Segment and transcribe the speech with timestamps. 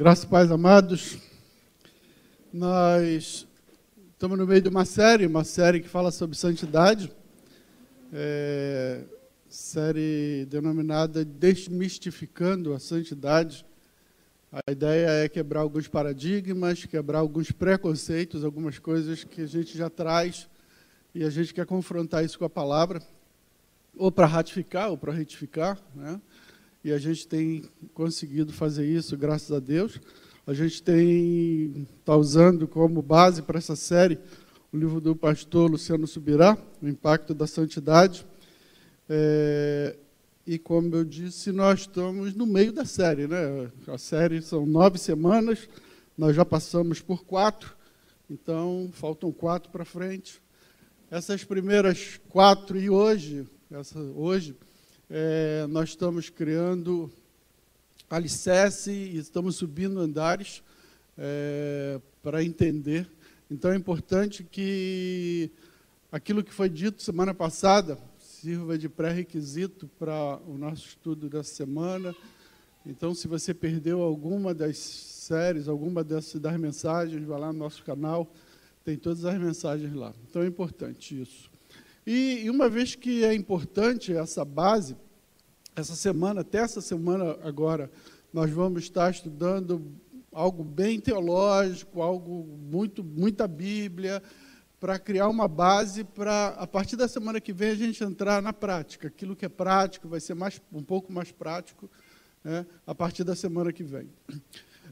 [0.00, 1.18] Graças paz, amados.
[2.52, 3.48] Nós
[4.12, 7.10] estamos no meio de uma série, uma série que fala sobre santidade,
[8.12, 9.02] é,
[9.48, 13.66] série denominada Desmistificando a Santidade.
[14.52, 19.90] A ideia é quebrar alguns paradigmas, quebrar alguns preconceitos, algumas coisas que a gente já
[19.90, 20.48] traz
[21.12, 23.02] e a gente quer confrontar isso com a palavra,
[23.96, 26.20] ou para ratificar ou para retificar, né?
[26.88, 30.00] E a gente tem conseguido fazer isso, graças a Deus.
[30.46, 34.18] A gente tem está usando como base para essa série
[34.72, 38.24] o livro do pastor Luciano Subirá, O Impacto da Santidade.
[39.06, 39.96] É,
[40.46, 43.70] e como eu disse, nós estamos no meio da série, né?
[43.86, 45.68] A série são nove semanas,
[46.16, 47.76] nós já passamos por quatro,
[48.30, 50.40] então faltam quatro para frente.
[51.10, 54.56] Essas primeiras quatro e hoje, essa, hoje
[55.10, 57.10] é, nós estamos criando
[58.10, 60.62] alicerce e estamos subindo andares
[61.16, 63.08] é, para entender.
[63.50, 65.50] Então é importante que
[66.12, 72.14] aquilo que foi dito semana passada sirva de pré-requisito para o nosso estudo dessa semana.
[72.86, 77.82] Então, se você perdeu alguma das séries, alguma dessas das mensagens, vá lá no nosso
[77.82, 78.32] canal,
[78.84, 80.14] tem todas as mensagens lá.
[80.28, 81.50] Então é importante isso.
[82.10, 84.96] E, e uma vez que é importante essa base,
[85.76, 87.90] essa semana, até essa semana agora,
[88.32, 89.92] nós vamos estar estudando
[90.32, 94.22] algo bem teológico, algo muito, muita Bíblia,
[94.80, 98.54] para criar uma base para, a partir da semana que vem, a gente entrar na
[98.54, 99.08] prática.
[99.08, 101.90] Aquilo que é prático vai ser mais, um pouco mais prático
[102.42, 104.08] né, a partir da semana que vem.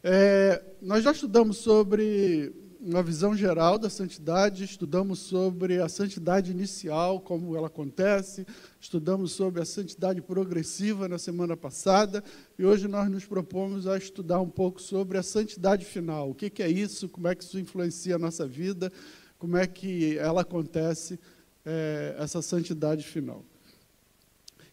[0.03, 2.53] É, nós já estudamos sobre
[2.87, 8.47] uma visão geral da santidade, estudamos sobre a santidade inicial, como ela acontece,
[8.81, 12.23] estudamos sobre a santidade progressiva na semana passada,
[12.57, 16.31] e hoje nós nos propomos a estudar um pouco sobre a santidade final.
[16.31, 18.93] O que é isso, como é que isso influencia a nossa vida,
[19.37, 21.19] como é que ela acontece,
[21.65, 23.45] é, essa santidade final.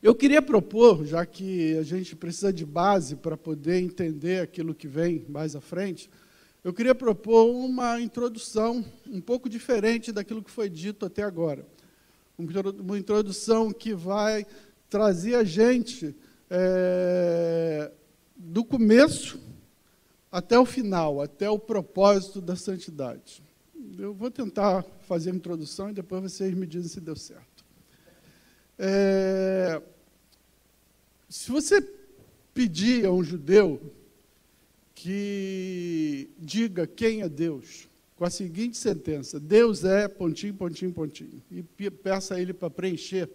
[0.04, 4.88] Eu queria propor, já que a gente precisa de base para poder entender aquilo que
[4.88, 6.12] vem mais à frente,
[6.64, 11.66] eu queria propor uma introdução um pouco diferente daquilo que foi dito até agora.
[12.38, 14.46] Uma introdução que vai
[14.90, 16.16] trazer a gente
[16.50, 17.92] é,
[18.36, 19.40] do começo
[20.32, 23.44] até o final, até o propósito da santidade.
[24.00, 27.66] Eu vou tentar fazer a introdução e depois vocês me dizem se deu certo.
[28.80, 29.82] É,
[31.28, 31.82] se você
[32.54, 33.94] pedir a um judeu
[34.96, 41.90] que diga quem é Deus, com a seguinte sentença: Deus é pontinho, pontinho, pontinho, e
[41.90, 43.30] peça a ele para preencher.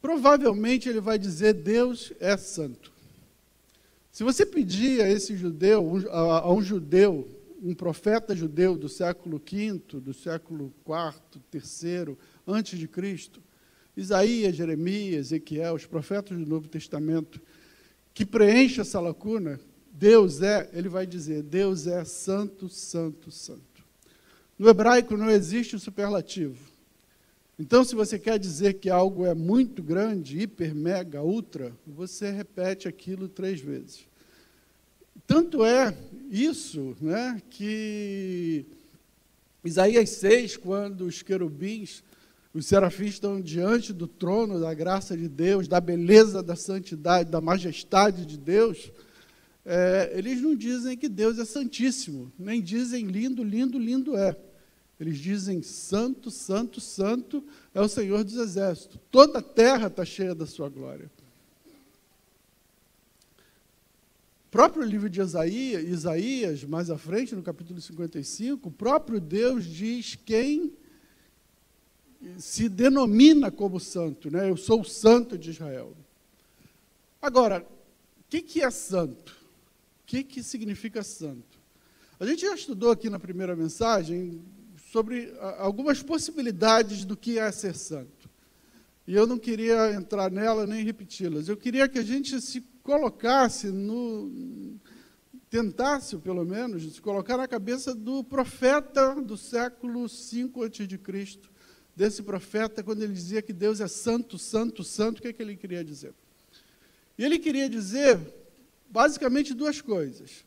[0.00, 2.92] Provavelmente ele vai dizer: Deus é santo.
[4.12, 7.26] Se você pedir a esse judeu, a, um judeu,
[7.60, 12.16] um profeta judeu do século V, do século IV, III,
[12.46, 13.42] antes de Cristo,
[13.96, 17.40] Isaías, Jeremias, Ezequiel, os profetas do Novo Testamento,
[18.12, 19.58] que preencha essa lacuna,
[19.96, 23.62] Deus é, ele vai dizer, Deus é santo, santo, santo.
[24.58, 26.58] No hebraico não existe o superlativo.
[27.56, 32.88] Então, se você quer dizer que algo é muito grande, hiper, mega, ultra, você repete
[32.88, 34.04] aquilo três vezes.
[35.28, 35.96] Tanto é
[36.28, 38.66] isso né, que
[39.64, 42.02] Isaías 6, quando os querubins,
[42.52, 47.40] os serafins estão diante do trono da graça de Deus, da beleza, da santidade, da
[47.40, 48.90] majestade de Deus,
[49.64, 54.36] é, eles não dizem que Deus é santíssimo, nem dizem lindo, lindo, lindo é.
[55.00, 57.42] Eles dizem santo, santo, santo
[57.72, 59.00] é o Senhor dos Exércitos.
[59.10, 61.10] Toda a terra está cheia da sua glória.
[64.46, 69.64] O próprio livro de Isaías, Isaías, mais à frente, no capítulo 55, o próprio Deus
[69.64, 70.72] diz quem
[72.38, 74.48] se denomina como santo, né?
[74.48, 75.96] Eu sou o santo de Israel.
[77.20, 77.66] Agora,
[78.20, 79.43] o que, que é santo?
[80.06, 81.58] Que, que significa santo?
[82.18, 84.42] A gente já estudou aqui na primeira mensagem
[84.92, 88.30] sobre algumas possibilidades do que é ser santo.
[89.06, 91.48] E eu não queria entrar nela nem repeti-las.
[91.48, 94.78] Eu queria que a gente se colocasse no.
[95.50, 101.38] tentasse, pelo menos, se colocar na cabeça do profeta do século V a.C.,
[101.96, 105.42] desse profeta, quando ele dizia que Deus é santo, santo, santo, o que, é que
[105.42, 106.12] ele queria dizer?
[107.16, 108.18] E ele queria dizer
[108.90, 110.44] basicamente duas coisas.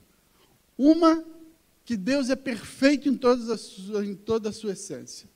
[0.77, 1.23] Uma,
[1.83, 3.19] que Deus é perfeito em,
[3.57, 5.27] sua, em toda a sua essência.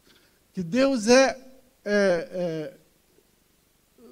[0.53, 1.29] Que Deus é,
[1.83, 2.77] é, é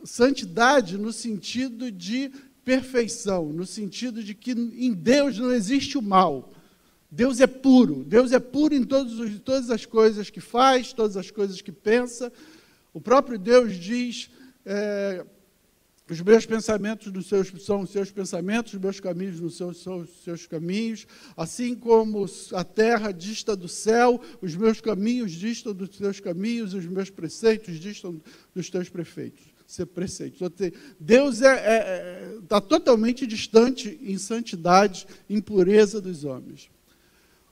[0.05, 2.31] santidade no sentido de
[2.63, 6.53] perfeição, no sentido de que em Deus não existe o mal.
[7.11, 11.17] Deus é puro, Deus é puro em todos os, todas as coisas que faz, todas
[11.17, 12.31] as coisas que pensa.
[12.93, 14.29] O próprio Deus diz:
[14.65, 15.25] é,
[16.09, 19.99] os meus pensamentos nos seus, são os seus pensamentos, os meus caminhos nos seus, são
[19.99, 21.05] os seus caminhos.
[21.37, 26.85] Assim como a terra dista do céu, os meus caminhos distam dos teus caminhos, os
[26.87, 28.19] meus preceitos distam
[28.55, 29.43] dos teus prefeitos,
[29.93, 30.39] preceitos.
[30.99, 36.71] Deus está é, é, é totalmente distante em santidade, em pureza dos homens.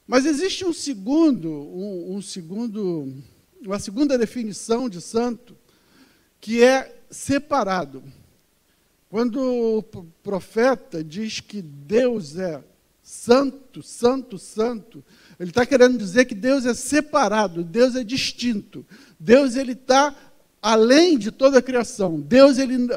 [0.07, 3.13] Mas existe um segundo, um, um segundo,
[3.61, 5.55] uma segunda definição de santo,
[6.41, 8.03] que é separado.
[9.09, 9.83] Quando o
[10.21, 12.61] profeta diz que Deus é
[13.01, 15.03] santo, santo, santo,
[15.39, 18.85] ele está querendo dizer que Deus é separado, Deus é distinto.
[19.17, 20.13] Deus ele está
[20.61, 22.19] além de toda a criação.
[22.19, 22.87] Deus ele,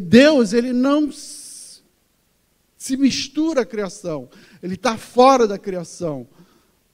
[0.00, 4.28] Deus ele não se mistura à criação.
[4.62, 6.28] Ele está fora da criação.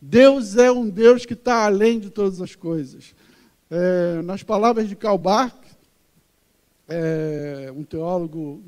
[0.00, 3.14] Deus é um Deus que está além de todas as coisas.
[3.70, 5.67] É, nas palavras de Karl Barth,
[6.88, 8.62] é, um teólogo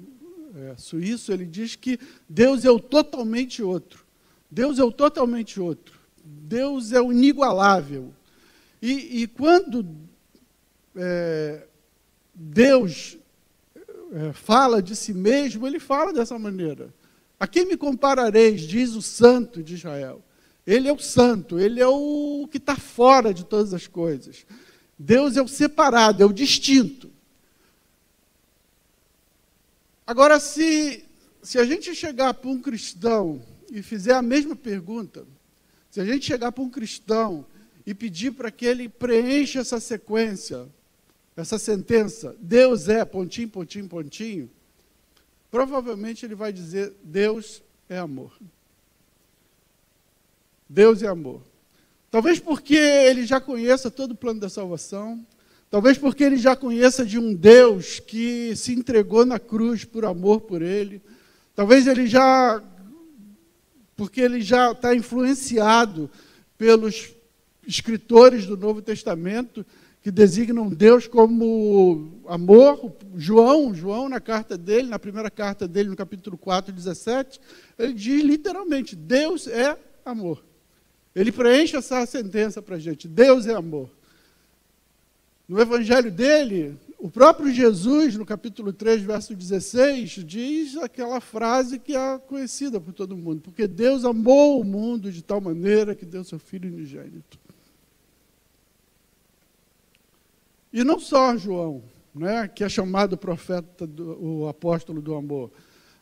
[0.54, 4.04] é, suíço, ele diz que Deus é o totalmente outro.
[4.50, 5.98] Deus é o totalmente outro.
[6.22, 8.12] Deus é o inigualável.
[8.82, 9.86] E, e quando
[10.96, 11.66] é,
[12.34, 13.16] Deus
[14.12, 16.92] é, fala de si mesmo, ele fala dessa maneira.
[17.38, 20.22] A quem me comparareis, diz o santo de Israel.
[20.66, 24.44] Ele é o santo, ele é o que está fora de todas as coisas.
[24.98, 27.10] Deus é o separado, é o distinto.
[30.10, 31.04] Agora, se,
[31.40, 33.40] se a gente chegar para um cristão
[33.70, 35.24] e fizer a mesma pergunta,
[35.88, 37.46] se a gente chegar para um cristão
[37.86, 40.66] e pedir para que ele preencha essa sequência,
[41.36, 44.50] essa sentença, Deus é pontinho, pontinho, pontinho,
[45.48, 48.36] provavelmente ele vai dizer: Deus é amor.
[50.68, 51.40] Deus é amor.
[52.10, 55.24] Talvez porque ele já conheça todo o plano da salvação,
[55.70, 60.40] Talvez porque ele já conheça de um Deus que se entregou na cruz por amor
[60.40, 61.00] por ele.
[61.54, 62.60] Talvez ele já.
[63.96, 66.10] Porque ele já está influenciado
[66.58, 67.14] pelos
[67.64, 69.64] escritores do Novo Testamento
[70.02, 72.92] que designam Deus como amor.
[73.14, 77.40] João, João na carta dele, na primeira carta dele, no capítulo 4, 17,
[77.78, 80.42] ele diz literalmente: Deus é amor.
[81.14, 83.99] Ele preenche essa sentença para a gente: Deus é amor.
[85.50, 91.96] No evangelho dele, o próprio Jesus, no capítulo 3, verso 16, diz aquela frase que
[91.96, 96.22] é conhecida por todo mundo: Porque Deus amou o mundo de tal maneira que deu
[96.22, 97.36] seu Filho unigênito.
[100.72, 101.82] E não só João,
[102.14, 105.50] né, que é chamado profeta, do, o apóstolo do amor,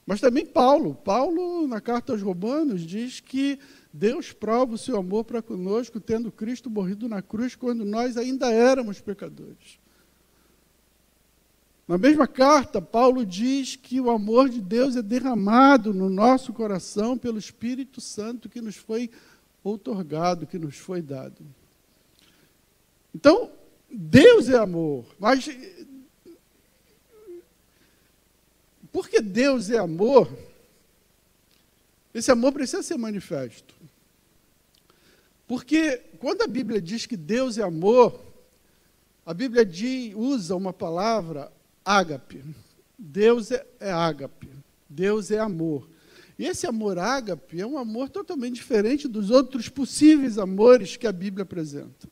[0.04, 0.94] mas também Paulo.
[0.94, 3.58] Paulo, na carta aos Romanos, diz que
[3.92, 8.52] Deus prova o seu amor para conosco, tendo Cristo morrido na cruz quando nós ainda
[8.52, 9.78] éramos pecadores.
[11.88, 17.16] Na mesma carta, Paulo diz que o amor de Deus é derramado no nosso coração
[17.16, 19.10] pelo Espírito Santo que nos foi
[19.64, 21.42] outorgado, que nos foi dado.
[23.14, 23.50] Então,
[23.90, 25.48] Deus é amor, mas
[28.92, 30.30] porque Deus é amor,
[32.12, 33.74] esse amor precisa ser manifesto.
[35.48, 38.20] Porque quando a Bíblia diz que Deus é amor,
[39.24, 41.50] a Bíblia diz, usa uma palavra
[41.82, 42.44] ágape.
[42.98, 44.50] Deus é, é ágape.
[44.88, 45.88] Deus é amor.
[46.38, 51.12] E esse amor ágape é um amor totalmente diferente dos outros possíveis amores que a
[51.12, 52.08] Bíblia apresenta.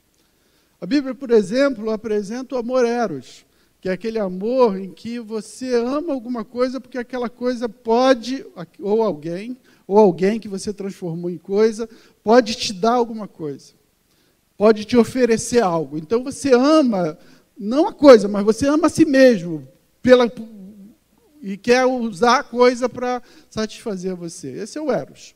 [0.80, 3.44] A Bíblia, por exemplo, apresenta o amor eros,
[3.80, 8.44] que é aquele amor em que você ama alguma coisa porque aquela coisa pode,
[8.80, 11.88] ou alguém, ou alguém que você transformou em coisa,
[12.22, 13.72] pode te dar alguma coisa,
[14.56, 15.96] pode te oferecer algo.
[15.96, 17.16] Então você ama,
[17.56, 19.66] não a coisa, mas você ama a si mesmo,
[20.02, 20.30] pela,
[21.40, 24.48] e quer usar a coisa para satisfazer você.
[24.50, 25.34] Esse é o Eros.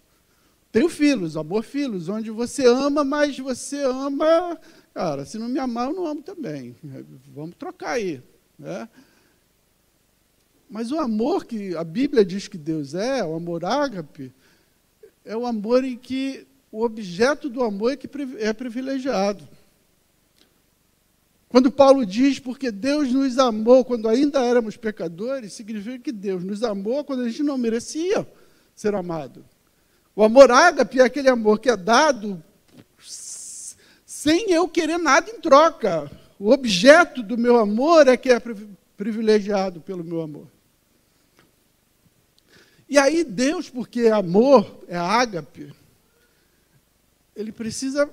[0.72, 4.58] Tem o Filos, amor Filos, onde você ama, mas você ama.
[4.94, 6.74] Cara, se não me amar, eu não amo também.
[7.34, 8.22] Vamos trocar aí.
[8.58, 8.88] Né?
[10.68, 14.32] Mas o amor que a Bíblia diz que Deus é, o amor ágape,
[15.24, 18.08] é o amor em que o objeto do amor é que
[18.38, 19.46] é privilegiado.
[21.48, 26.62] Quando Paulo diz, porque Deus nos amou quando ainda éramos pecadores, significa que Deus nos
[26.62, 28.26] amou quando a gente não merecia
[28.74, 29.44] ser amado.
[30.14, 32.42] O amor ágape é aquele amor que é dado
[33.00, 36.10] sem eu querer nada em troca.
[36.38, 38.40] O objeto do meu amor é que é
[38.96, 40.46] privilegiado pelo meu amor.
[42.90, 45.72] E aí Deus, porque amor, é ágape,
[47.36, 48.12] ele precisa,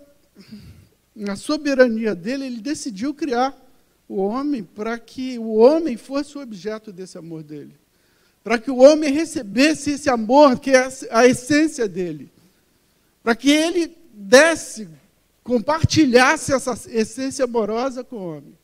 [1.15, 3.59] na soberania dele, ele decidiu criar
[4.07, 7.73] o homem para que o homem fosse o objeto desse amor dele.
[8.43, 12.29] Para que o homem recebesse esse amor, que é a essência dele.
[13.23, 14.87] Para que ele desse,
[15.43, 18.57] compartilhasse essa essência amorosa com o homem.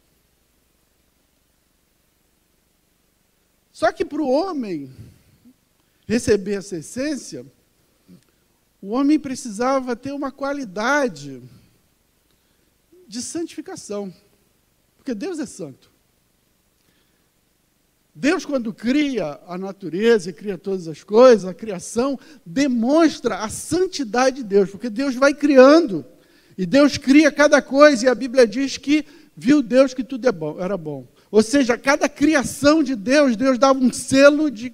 [3.72, 4.92] Só que para o homem
[6.08, 7.46] receber essa essência,
[8.82, 11.42] o homem precisava ter uma qualidade
[13.08, 14.14] de santificação.
[14.98, 15.92] Porque Deus é santo.
[18.16, 24.38] Deus, quando cria a natureza e cria todas as coisas, a criação demonstra a santidade
[24.38, 26.06] de Deus, porque Deus vai criando.
[26.56, 29.06] E Deus cria cada coisa, e a Bíblia diz que
[29.36, 31.08] viu Deus que tudo é bom, era bom.
[31.32, 34.72] Ou seja, cada criação de Deus, Deus dava um selo de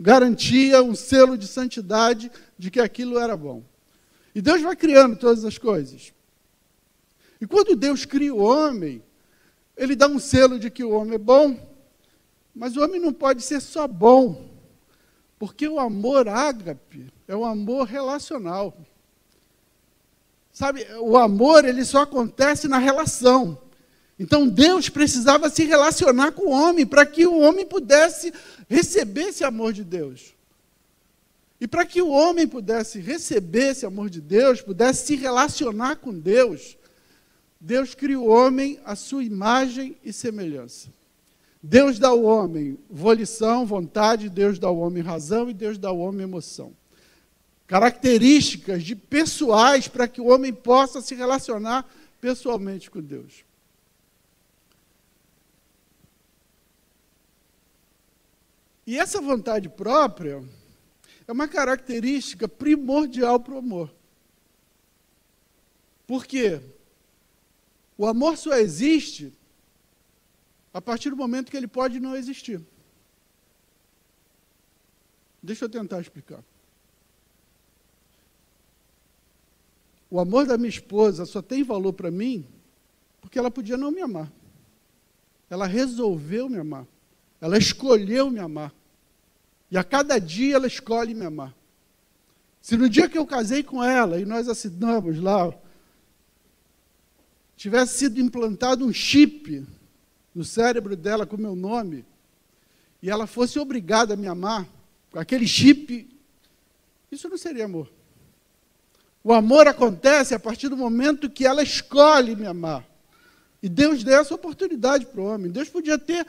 [0.00, 3.64] garantia, um selo de santidade de que aquilo era bom.
[4.34, 6.12] E Deus vai criando todas as coisas.
[7.40, 9.02] E quando Deus cria o homem,
[9.76, 11.58] ele dá um selo de que o homem é bom,
[12.54, 14.48] mas o homem não pode ser só bom,
[15.38, 18.76] porque o amor ágape é um amor relacional.
[20.52, 23.56] Sabe, o amor ele só acontece na relação.
[24.18, 28.32] Então Deus precisava se relacionar com o homem para que o homem pudesse
[28.68, 30.34] receber esse amor de Deus.
[31.60, 36.16] E para que o homem pudesse receber esse amor de Deus, pudesse se relacionar com
[36.16, 36.76] Deus,
[37.60, 40.88] Deus cria o homem à sua imagem e semelhança.
[41.60, 45.98] Deus dá ao homem volição, vontade, Deus dá ao homem razão e Deus dá ao
[45.98, 46.72] homem emoção.
[47.66, 51.84] Características de pessoais para que o homem possa se relacionar
[52.20, 53.47] pessoalmente com Deus.
[58.88, 60.42] E essa vontade própria
[61.26, 63.94] é uma característica primordial para o amor.
[66.06, 66.58] Por quê?
[67.98, 69.30] O amor só existe
[70.72, 72.62] a partir do momento que ele pode não existir.
[75.42, 76.42] Deixa eu tentar explicar.
[80.10, 82.46] O amor da minha esposa só tem valor para mim
[83.20, 84.32] porque ela podia não me amar.
[85.50, 86.86] Ela resolveu me amar.
[87.40, 88.72] Ela escolheu me amar.
[89.70, 91.54] E a cada dia ela escolhe me amar.
[92.60, 95.52] Se no dia que eu casei com ela e nós assinamos lá,
[97.56, 99.66] tivesse sido implantado um chip
[100.34, 102.04] no cérebro dela com meu nome,
[103.02, 104.66] e ela fosse obrigada a me amar,
[105.10, 106.08] com aquele chip,
[107.10, 107.90] isso não seria amor.
[109.24, 112.86] O amor acontece a partir do momento que ela escolhe me amar.
[113.62, 115.50] E Deus deu essa oportunidade para o homem.
[115.50, 116.26] Deus podia ter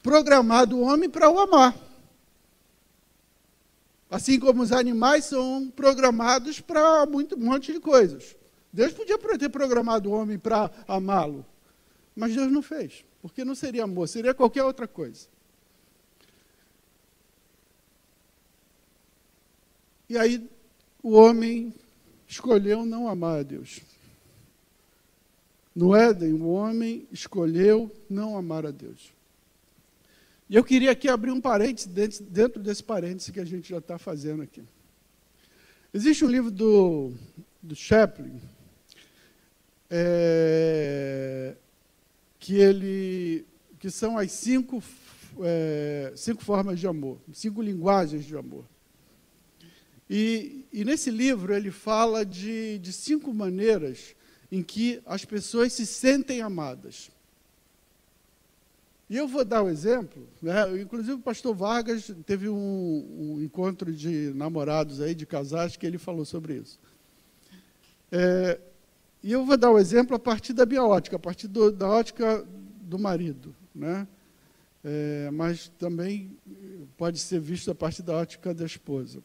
[0.00, 1.76] programado o homem para o amar.
[4.10, 8.36] Assim como os animais são programados para um monte de coisas.
[8.72, 11.44] Deus podia ter programado o homem para amá-lo,
[12.16, 15.28] mas Deus não fez, porque não seria amor, seria qualquer outra coisa.
[20.08, 20.46] E aí
[21.02, 21.74] o homem
[22.28, 23.80] escolheu não amar a Deus.
[25.74, 29.10] No Éden, o homem escolheu não amar a Deus.
[30.52, 33.96] E eu queria aqui abrir um parênteses dentro desse parênteses que a gente já está
[33.96, 34.62] fazendo aqui.
[35.94, 37.14] Existe um livro do,
[37.62, 38.38] do Chaplin,
[39.88, 41.56] é,
[42.38, 43.46] que ele
[43.78, 44.82] que são as cinco,
[45.40, 48.66] é, cinco formas de amor, cinco linguagens de amor.
[50.10, 54.14] E, e nesse livro ele fala de, de cinco maneiras
[54.50, 57.10] em que as pessoas se sentem amadas.
[59.12, 60.80] E eu vou dar um exemplo, né?
[60.80, 65.98] inclusive o pastor Vargas teve um, um, encontro de namorados aí, de casais, que ele
[65.98, 66.80] falou sobre isso.
[68.10, 68.58] É,
[69.22, 71.86] e eu vou dar um exemplo a partir da minha ótica, a partir do, da
[71.90, 72.42] ótica
[72.80, 74.08] do marido, né?
[74.82, 76.34] É, mas também
[76.96, 79.22] pode ser visto a partir da ótica da esposa.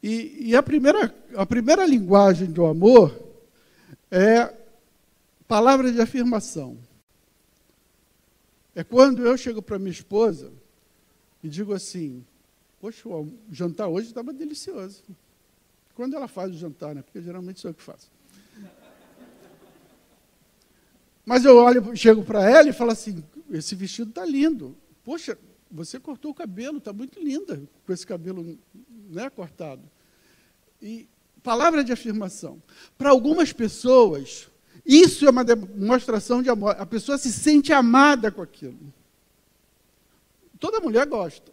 [0.00, 3.20] E, e a, primeira, a primeira linguagem do amor
[4.12, 4.54] é
[5.48, 6.78] palavra de afirmação.
[8.74, 10.52] É quando eu chego para minha esposa
[11.42, 12.24] e digo assim:
[12.80, 15.04] Poxa, o jantar hoje estava delicioso.
[15.94, 17.02] Quando ela faz o jantar, né?
[17.02, 18.10] Porque geralmente sou eu que faço.
[21.24, 24.76] Mas eu olho, chego para ela e falo assim: esse vestido está lindo.
[25.04, 25.38] Poxa,
[25.70, 28.58] você cortou o cabelo, está muito linda com esse cabelo
[29.08, 29.82] né, cortado.
[30.80, 31.06] E
[31.42, 32.60] palavra de afirmação.
[32.98, 34.50] Para algumas pessoas,
[34.84, 36.76] isso é uma demonstração de amor.
[36.78, 38.78] A pessoa se sente amada com aquilo.
[40.58, 41.52] Toda mulher gosta.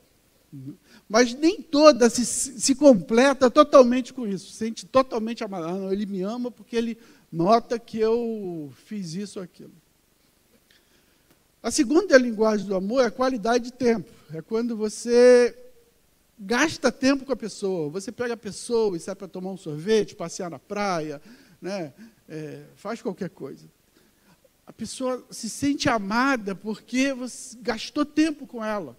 [1.08, 5.88] Mas nem toda se, se completa totalmente com isso, sente totalmente amado.
[5.88, 6.98] Ah, ele me ama porque ele
[7.32, 9.74] nota que eu fiz isso ou aquilo.
[11.62, 14.10] A segunda linguagem do amor é a qualidade de tempo.
[14.34, 15.56] É quando você
[16.40, 17.90] gasta tempo com a pessoa.
[17.90, 21.22] Você pega a pessoa e sai para tomar um sorvete, passear na praia,
[21.62, 21.94] né?
[22.30, 23.68] É, faz qualquer coisa.
[24.68, 28.96] A pessoa se sente amada porque você gastou tempo com ela.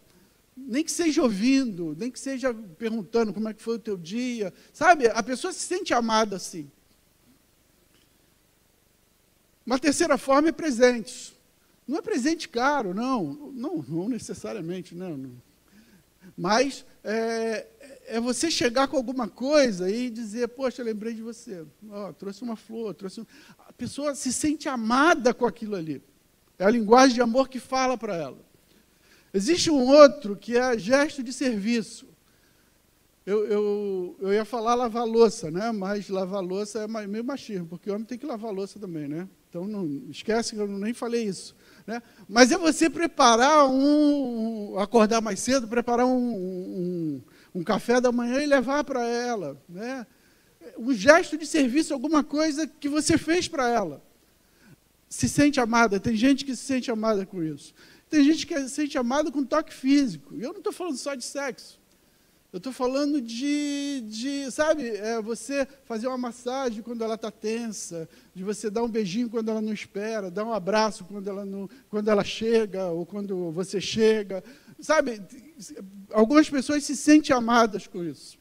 [0.57, 4.53] Nem que seja ouvindo, nem que seja perguntando como é que foi o teu dia.
[4.73, 6.69] Sabe, a pessoa se sente amada assim.
[9.65, 11.33] Uma terceira forma é presentes.
[11.87, 13.53] Não é presente caro, não.
[13.55, 15.31] Não, não necessariamente, não.
[16.37, 17.67] Mas é,
[18.07, 21.65] é, você chegar com alguma coisa e dizer, poxa, lembrei de você.
[21.89, 23.21] Oh, trouxe uma flor, trouxe.
[23.21, 23.27] Um...
[23.59, 26.03] A pessoa se sente amada com aquilo ali.
[26.59, 28.39] É a linguagem de amor que fala para ela.
[29.33, 32.09] Existe um outro que é gesto de serviço.
[33.25, 35.71] Eu, eu, eu ia falar lavar louça, né?
[35.73, 39.29] mas lavar louça é meio machismo, porque o homem tem que lavar louça também, né?
[39.49, 41.55] Então não esquece que eu nem falei isso.
[41.91, 42.01] Né?
[42.29, 44.79] Mas é você preparar um.
[44.79, 49.61] acordar mais cedo, preparar um, um, um café da manhã e levar para ela.
[49.69, 50.07] Né?
[50.79, 54.01] Um gesto de serviço, alguma coisa que você fez para ela.
[55.09, 57.75] Se sente amada, tem gente que se sente amada com isso.
[58.09, 60.37] Tem gente que se sente amada com toque físico.
[60.37, 61.80] E eu não estou falando só de sexo.
[62.53, 68.09] Eu estou falando de, de sabe, é, você fazer uma massagem quando ela está tensa,
[68.35, 71.71] de você dar um beijinho quando ela não espera, dar um abraço quando ela, não,
[71.89, 74.43] quando ela chega ou quando você chega.
[74.81, 75.23] Sabe,
[76.11, 78.37] algumas pessoas se sentem amadas com isso.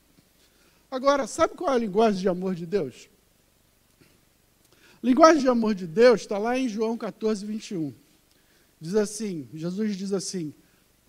[0.90, 3.08] Agora, sabe qual é a linguagem de amor de Deus?
[4.02, 7.94] A linguagem de amor de Deus está lá em João 14, 21.
[8.82, 10.52] Diz assim: Jesus diz assim: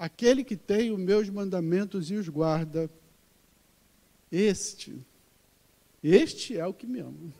[0.00, 2.90] Aquele que tem os meus mandamentos e os guarda,
[4.32, 4.96] este,
[6.02, 7.34] este é o que me ama.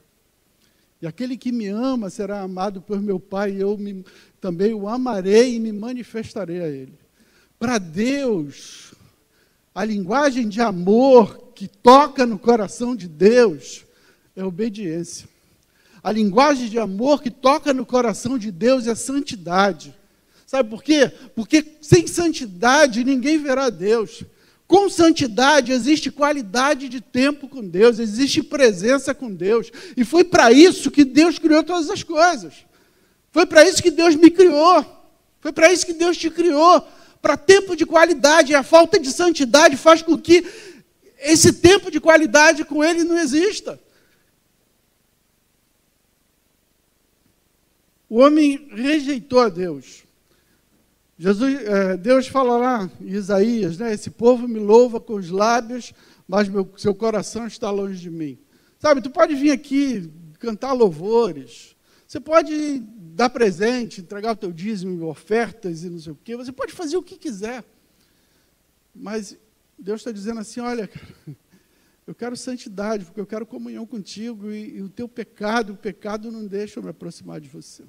[1.01, 4.05] E aquele que me ama será amado por meu Pai, e eu me,
[4.43, 6.99] também o amarei e me manifestarei a ele.
[7.59, 8.93] Para Deus,
[9.75, 13.87] a linguagem de amor que toca no coração de Deus
[14.37, 15.27] é obediência.
[16.03, 19.99] A linguagem de amor que toca no coração de Deus é santidade.
[20.51, 21.13] Sabe por quê?
[21.37, 24.25] Porque sem santidade ninguém verá Deus.
[24.67, 29.71] Com santidade existe qualidade de tempo com Deus, existe presença com Deus.
[29.97, 32.67] E foi para isso que Deus criou todas as coisas.
[33.31, 34.85] Foi para isso que Deus me criou.
[35.39, 36.85] Foi para isso que Deus te criou.
[37.23, 38.51] Para tempo de qualidade.
[38.51, 40.45] E a falta de santidade faz com que
[41.21, 43.79] esse tempo de qualidade com Ele não exista.
[48.09, 50.10] O homem rejeitou a Deus.
[51.23, 53.93] Jesus, é, Deus fala lá em Isaías, né?
[53.93, 55.93] Esse povo me louva com os lábios,
[56.27, 58.39] mas meu, seu coração está longe de mim.
[58.79, 61.77] Sabe, tu pode vir aqui cantar louvores,
[62.09, 66.53] você pode dar presente, entregar o teu dízimo, ofertas e não sei o quê, você
[66.53, 67.63] pode fazer o que quiser.
[68.95, 69.37] Mas
[69.79, 70.89] Deus está dizendo assim: olha,
[72.07, 76.33] eu quero santidade, porque eu quero comunhão contigo, e, e o teu pecado, o pecado
[76.33, 77.85] não deixa eu me aproximar de você.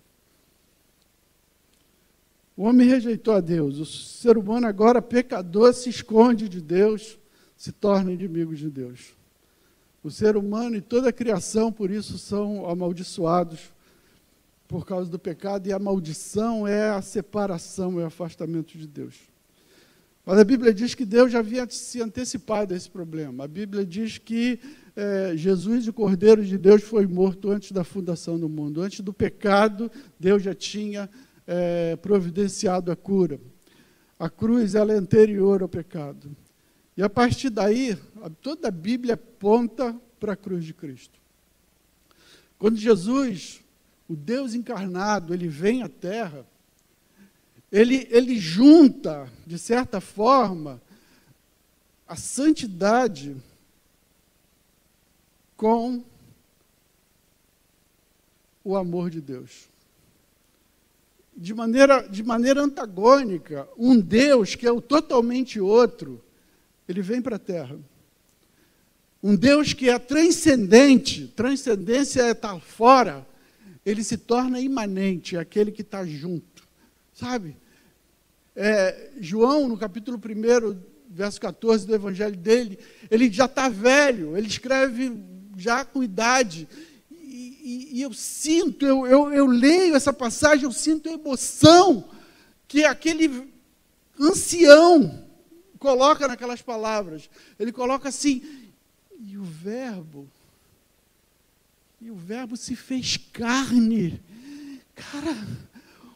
[2.61, 3.79] O homem rejeitou a Deus.
[3.79, 7.17] O ser humano, agora pecador, se esconde de Deus,
[7.57, 9.15] se torna inimigo de Deus.
[10.03, 13.73] O ser humano e toda a criação, por isso, são amaldiçoados
[14.67, 19.15] por causa do pecado, e a maldição é a separação, é o afastamento de Deus.
[20.23, 23.45] Mas a Bíblia diz que Deus já havia se antecipado a esse problema.
[23.45, 24.59] A Bíblia diz que
[24.95, 28.83] é, Jesus, o Cordeiro de Deus, foi morto antes da fundação do mundo.
[28.83, 31.09] Antes do pecado, Deus já tinha
[31.53, 33.37] é, providenciado a cura.
[34.17, 36.33] A cruz ela é anterior ao pecado.
[36.95, 37.97] E a partir daí,
[38.41, 41.19] toda a Bíblia aponta para a cruz de Cristo.
[42.57, 43.59] Quando Jesus,
[44.07, 46.45] o Deus encarnado, ele vem à Terra,
[47.69, 50.81] ele, ele junta, de certa forma,
[52.07, 53.35] a santidade
[55.57, 56.03] com
[58.63, 59.70] o amor de Deus
[61.41, 66.23] de maneira, de maneira antagônica, um Deus que é o totalmente outro,
[66.87, 67.79] ele vem para a Terra.
[69.23, 73.25] Um Deus que é transcendente, transcendência é estar fora,
[73.83, 76.61] ele se torna imanente, aquele que está junto.
[77.11, 77.57] Sabe?
[78.55, 82.77] É, João, no capítulo 1, verso 14 do evangelho dele,
[83.09, 85.11] ele já está velho, ele escreve
[85.57, 86.67] já com idade,
[87.63, 92.09] e, e eu sinto, eu, eu, eu leio essa passagem, eu sinto a emoção
[92.67, 93.51] que aquele
[94.19, 95.25] ancião
[95.77, 97.29] coloca naquelas palavras.
[97.59, 98.41] Ele coloca assim,
[99.19, 100.27] e o Verbo,
[101.99, 104.19] e o Verbo se fez carne.
[104.95, 105.35] Cara,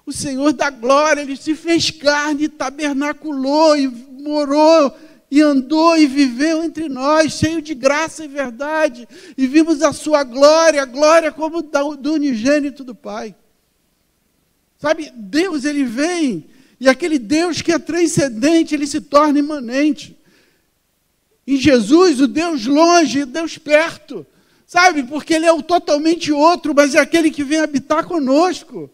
[0.06, 4.96] o Senhor da glória, ele se fez carne, tabernaculou e morou
[5.36, 9.06] e andou e viveu entre nós, cheio de graça e verdade,
[9.38, 13.36] e vimos a sua glória, a glória como do unigênito do Pai.
[14.78, 16.46] Sabe, Deus ele vem,
[16.80, 20.18] e aquele Deus que é transcendente, ele se torna imanente.
[21.46, 24.26] Em Jesus, o Deus longe, o Deus perto.
[24.66, 28.90] Sabe, porque ele é o totalmente outro, mas é aquele que vem habitar conosco.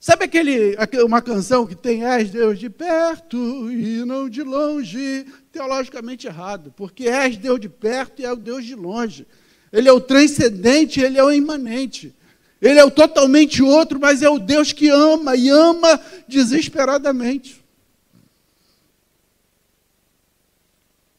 [0.00, 5.26] Sabe aquele, uma canção que tem És Deus de perto e não de longe?
[5.52, 9.26] Teologicamente errado, porque és Deus de perto e é o Deus de longe.
[9.70, 12.14] Ele é o transcendente, ele é o imanente.
[12.62, 17.62] Ele é o totalmente outro, mas é o Deus que ama e ama desesperadamente.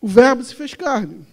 [0.02, 1.24] O Verbo se fez carne.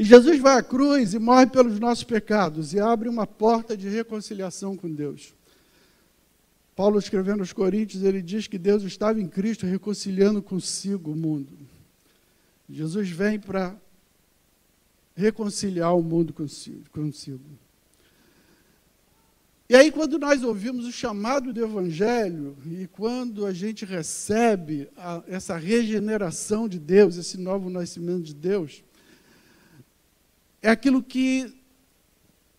[0.00, 3.86] E Jesus vai à cruz e morre pelos nossos pecados e abre uma porta de
[3.86, 5.34] reconciliação com Deus.
[6.74, 11.52] Paulo, escrevendo aos Coríntios, ele diz que Deus estava em Cristo reconciliando consigo o mundo.
[12.66, 13.76] Jesus vem para
[15.14, 17.42] reconciliar o mundo consigo.
[19.68, 25.22] E aí, quando nós ouvimos o chamado do Evangelho, e quando a gente recebe a,
[25.28, 28.82] essa regeneração de Deus, esse novo nascimento de Deus,
[30.62, 31.54] é aquilo que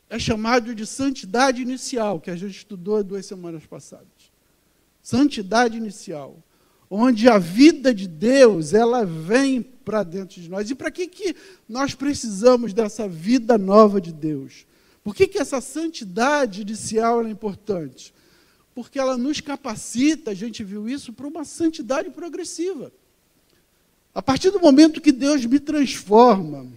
[0.10, 4.08] é chamado de santidade inicial, que a gente estudou duas semanas passadas.
[5.02, 6.38] Santidade inicial,
[6.90, 10.70] onde a vida de Deus, ela vem para dentro de nós.
[10.70, 11.36] E para que, que
[11.68, 14.66] nós precisamos dessa vida nova de Deus?
[15.04, 18.14] Por que, que essa santidade inicial é importante?
[18.76, 22.92] Porque ela nos capacita, a gente viu isso, para uma santidade progressiva.
[24.14, 26.68] A partir do momento que Deus me transforma,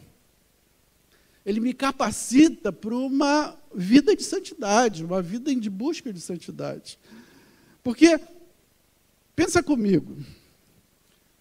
[1.44, 6.98] ele me capacita para uma vida de santidade, uma vida de busca de santidade.
[7.82, 8.18] Porque,
[9.36, 10.16] pensa comigo,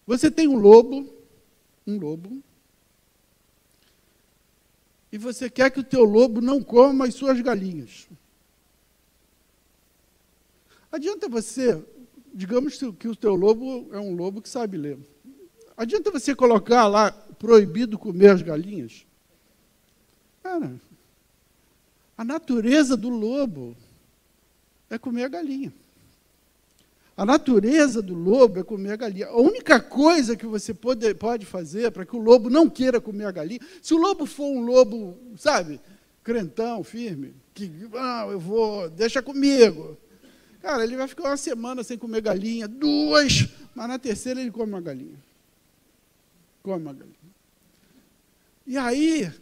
[0.06, 1.08] você tem um lobo,
[1.86, 2.42] um lobo,
[5.10, 8.08] e você quer que o teu lobo não coma as suas galinhas.
[10.90, 11.82] Adianta você,
[12.32, 14.98] digamos que o teu lobo é um lobo que sabe ler.
[15.76, 19.06] Adianta você colocar lá proibido comer as galinhas?
[20.44, 20.78] Cara,
[22.18, 23.74] a natureza do lobo
[24.90, 25.72] é comer a galinha.
[27.16, 29.28] A natureza do lobo é comer a galinha.
[29.28, 33.24] A única coisa que você pode, pode fazer para que o lobo não queira comer
[33.24, 35.80] a galinha, se o lobo for um lobo, sabe,
[36.22, 39.96] crentão, firme, que, ah, eu vou, deixa comigo.
[40.60, 44.72] Cara, ele vai ficar uma semana sem comer galinha, duas, mas na terceira ele come
[44.72, 45.18] uma galinha.
[46.62, 47.16] Come uma galinha.
[48.66, 49.32] E aí,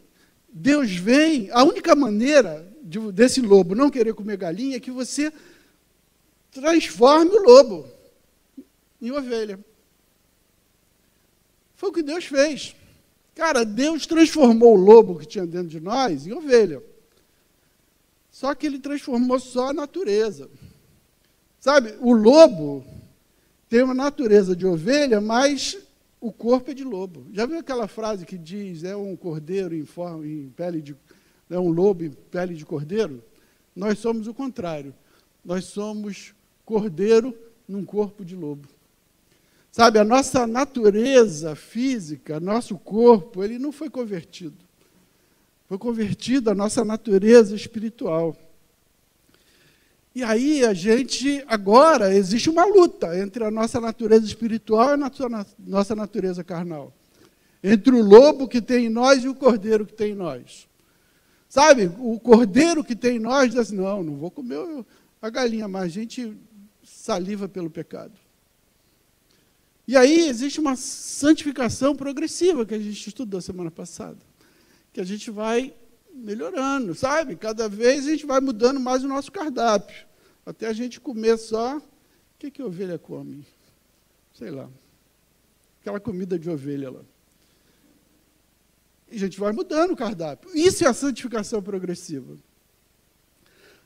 [0.53, 5.33] Deus vem, a única maneira de, desse lobo não querer comer galinha é que você
[6.51, 7.89] transforme o lobo
[9.01, 9.59] em ovelha.
[11.75, 12.77] Foi o que Deus fez.
[13.35, 16.83] Cara, Deus transformou o lobo que tinha dentro de nós em ovelha.
[18.31, 20.51] Só que ele transformou só a natureza.
[21.59, 22.85] Sabe, o lobo
[23.69, 25.79] tem uma natureza de ovelha, mas
[26.23, 27.27] o corpo é de lobo.
[27.33, 30.97] Já viu aquela frase que diz é um cordeiro em, forma, em pele de
[31.51, 33.23] é um lobo em pele de cordeiro?
[33.75, 34.95] Nós somos o contrário.
[35.45, 36.33] Nós somos
[36.65, 38.69] cordeiro num corpo de lobo.
[39.73, 44.65] Sabe, a nossa natureza física, nosso corpo, ele não foi convertido.
[45.67, 48.37] Foi convertido a nossa natureza espiritual.
[50.15, 55.47] E aí a gente, agora, existe uma luta entre a nossa natureza espiritual e a
[55.59, 56.93] nossa natureza carnal.
[57.65, 60.69] Entre o lobo que tem em nós e o cordeiro que tem em nós.
[61.49, 64.59] Sabe, o cordeiro que tem em nós diz assim, não, não vou comer
[65.21, 66.37] a galinha, mas a gente
[66.83, 68.13] saliva pelo pecado.
[69.87, 74.19] E aí existe uma santificação progressiva que a gente estudou semana passada.
[74.93, 75.75] Que a gente vai
[76.13, 77.37] melhorando, sabe?
[77.37, 80.07] Cada vez a gente vai mudando mais o nosso cardápio.
[80.45, 81.79] Até a gente comer só.
[81.79, 81.83] O
[82.39, 83.47] que, que a ovelha come?
[84.35, 84.69] Sei lá.
[85.81, 87.01] Aquela comida de ovelha lá.
[89.11, 90.51] E a gente vai mudando o cardápio.
[90.55, 92.37] Isso é a santificação progressiva.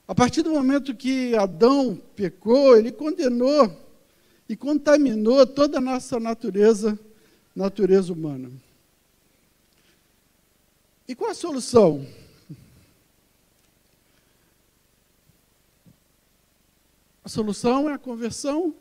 [0.06, 3.84] A partir do momento que Adão pecou, ele condenou
[4.48, 6.96] e contaminou toda a nossa natureza,
[7.54, 8.50] natureza humana.
[11.09, 12.07] E qual a solução?
[17.25, 18.75] A solução é a conversão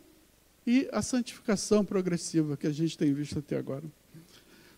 [0.66, 3.84] e a santificação progressiva que a gente tem visto até agora.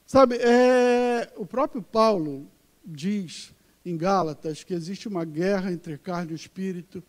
[0.05, 2.47] Sabe, é, o próprio Paulo
[2.85, 3.53] diz
[3.85, 7.03] em Gálatas que existe uma guerra entre carne e espírito.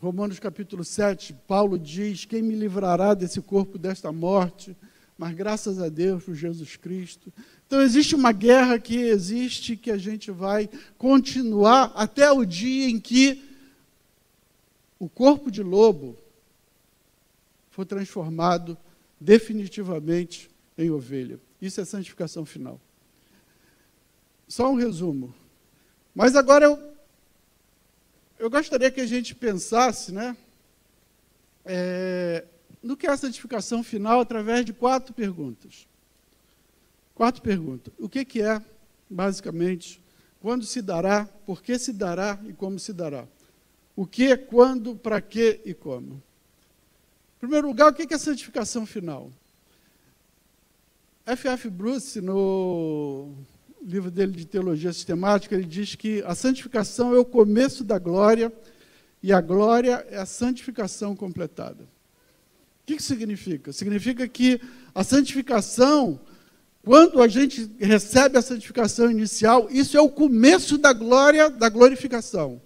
[0.00, 4.76] Romanos capítulo 7, Paulo diz: Quem me livrará desse corpo desta morte?
[5.18, 7.32] Mas graças a Deus por Jesus Cristo.
[7.68, 12.98] Então existe uma guerra que existe que a gente vai continuar até o dia em
[12.98, 13.44] que
[14.98, 16.16] o corpo de lobo
[17.68, 18.76] for transformado
[19.20, 21.38] definitivamente em ovelha.
[21.60, 22.80] Isso é santificação final.
[24.48, 25.34] Só um resumo.
[26.14, 26.94] Mas agora eu,
[28.38, 30.34] eu gostaria que a gente pensasse né,
[31.66, 32.46] é,
[32.82, 35.87] no que é a santificação final através de quatro perguntas.
[37.18, 37.92] Quatro perguntas.
[37.98, 38.62] O que, que é,
[39.10, 40.00] basicamente,
[40.40, 43.26] quando se dará, por que se dará e como se dará?
[43.96, 46.12] O que, quando, para que e como?
[46.14, 49.32] Em primeiro lugar, o que é a santificação final?
[51.26, 51.68] F.F.
[51.68, 53.34] Bruce, no
[53.82, 58.52] livro dele de teologia sistemática, ele diz que a santificação é o começo da glória
[59.20, 61.82] e a glória é a santificação completada.
[61.82, 63.72] O que, que significa?
[63.72, 64.60] Significa que
[64.94, 66.20] a santificação,
[66.88, 72.62] quando a gente recebe a santificação inicial, isso é o começo da glória, da glorificação.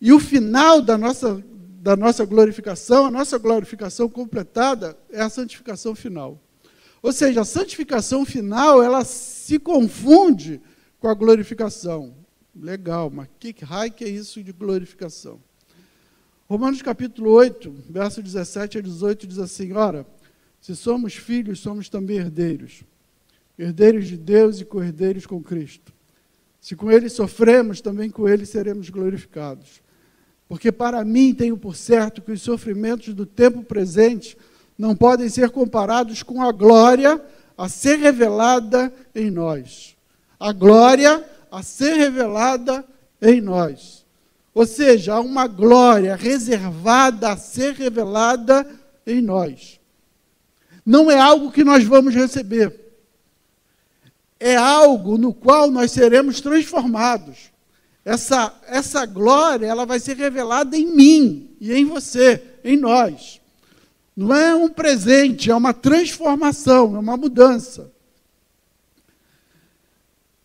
[0.00, 1.44] E o final da nossa,
[1.82, 6.40] da nossa glorificação, a nossa glorificação completada, é a santificação final.
[7.02, 10.60] Ou seja, a santificação final, ela se confunde
[11.00, 12.14] com a glorificação.
[12.54, 15.42] Legal, mas que raio que é isso de glorificação?
[16.48, 20.06] Romanos capítulo 8, verso 17 a 18 diz assim: Ora,
[20.60, 22.84] se somos filhos, somos também herdeiros,
[23.58, 25.92] herdeiros de Deus e co-herdeiros com Cristo.
[26.60, 29.80] Se com ele sofremos, também com ele seremos glorificados.
[30.48, 34.36] Porque para mim tenho por certo que os sofrimentos do tempo presente
[34.78, 37.20] não podem ser comparados com a glória
[37.56, 39.96] a ser revelada em nós.
[40.38, 42.84] A glória a ser revelada
[43.20, 44.04] em nós.
[44.54, 48.66] Ou seja, há uma glória reservada a ser revelada
[49.06, 49.80] em nós.
[50.84, 52.85] Não é algo que nós vamos receber.
[54.38, 57.56] É algo no qual nós seremos transformados
[58.06, 63.40] essa, essa glória ela vai ser revelada em mim e em você, em nós.
[64.16, 67.92] Não é um presente, é uma transformação, é uma mudança.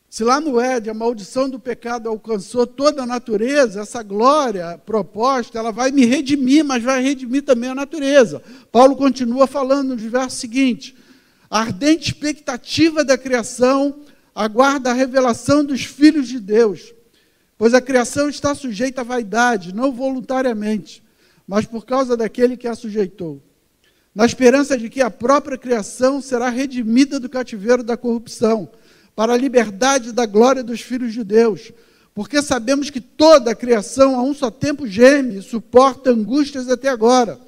[0.09, 5.59] Se lá no Éden a maldição do pecado alcançou toda a natureza, essa glória proposta,
[5.59, 8.41] ela vai me redimir, mas vai redimir também a natureza.
[8.71, 10.97] Paulo continua falando no verso seguinte:
[11.51, 13.99] a ardente expectativa da criação
[14.33, 16.93] aguarda a revelação dos filhos de Deus
[17.61, 21.03] Pois a criação está sujeita à vaidade, não voluntariamente,
[21.47, 23.39] mas por causa daquele que a sujeitou.
[24.15, 28.67] Na esperança de que a própria criação será redimida do cativeiro da corrupção,
[29.15, 31.71] para a liberdade da glória dos filhos de Deus.
[32.15, 36.89] Porque sabemos que toda a criação a um só tempo geme e suporta angústias até
[36.89, 37.39] agora.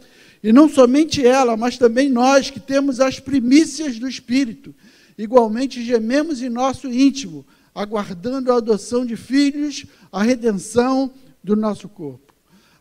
[0.44, 4.76] E não somente ela, mas também nós que temos as primícias do Espírito.
[5.18, 12.34] Igualmente gememos em nosso íntimo, aguardando a adoção de filhos, a redenção do nosso corpo.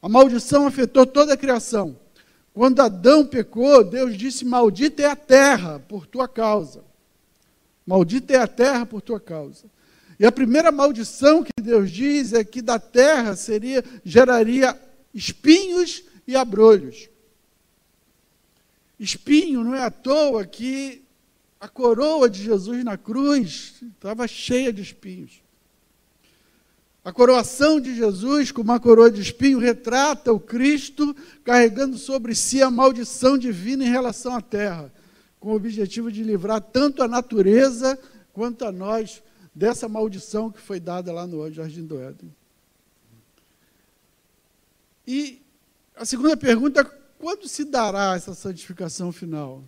[0.03, 1.97] A maldição afetou toda a criação.
[2.53, 6.83] Quando Adão pecou, Deus disse: Maldita é a terra por tua causa.
[7.87, 9.67] Maldita é a terra por tua causa.
[10.19, 14.77] E a primeira maldição que Deus diz é que da terra seria geraria
[15.15, 17.09] espinhos e abrolhos.
[18.99, 21.03] Espinho não é à toa que
[21.61, 25.43] a coroa de Jesus na cruz estava cheia de espinhos.
[27.05, 32.63] A coroação de Jesus, com uma coroa de espinho, retrata o Cristo carregando sobre si
[32.63, 34.93] a maldição divina em relação à terra,
[35.41, 37.99] com o objetivo de livrar tanto a natureza
[38.33, 39.21] quanto a nós
[39.53, 42.35] dessa maldição que foi dada lá no Jardim do Éden.
[45.07, 45.43] E
[45.97, 46.85] a segunda pergunta,
[47.23, 49.63] quando se dará essa santificação final?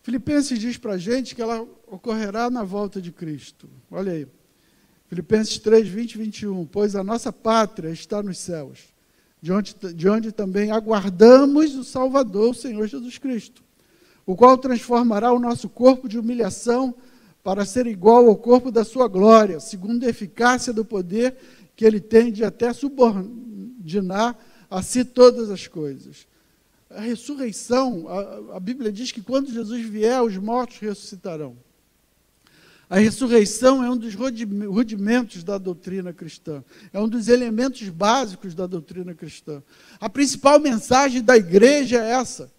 [0.00, 3.68] Filipenses diz para a gente que ela ocorrerá na volta de Cristo.
[3.90, 4.28] Olha aí.
[5.08, 6.66] Filipenses 3, 20 e 21.
[6.66, 8.94] Pois a nossa pátria está nos céus,
[9.42, 13.64] de onde, de onde também aguardamos o Salvador, o Senhor Jesus Cristo,
[14.24, 16.94] o qual transformará o nosso corpo de humilhação
[17.42, 21.34] para ser igual ao corpo da sua glória, segundo a eficácia do poder
[21.74, 24.38] que ele tem de até subordinar
[24.70, 26.30] a si todas as coisas
[26.90, 31.56] a ressurreição, a, a, Bíblia diz que quando Jesus vier, os mortos ressuscitarão.
[32.88, 38.66] A ressurreição é um dos rudimentos da doutrina cristã, é um dos elementos básicos da
[38.66, 39.62] doutrina cristã.
[40.00, 42.50] A principal mensagem da igreja é essa: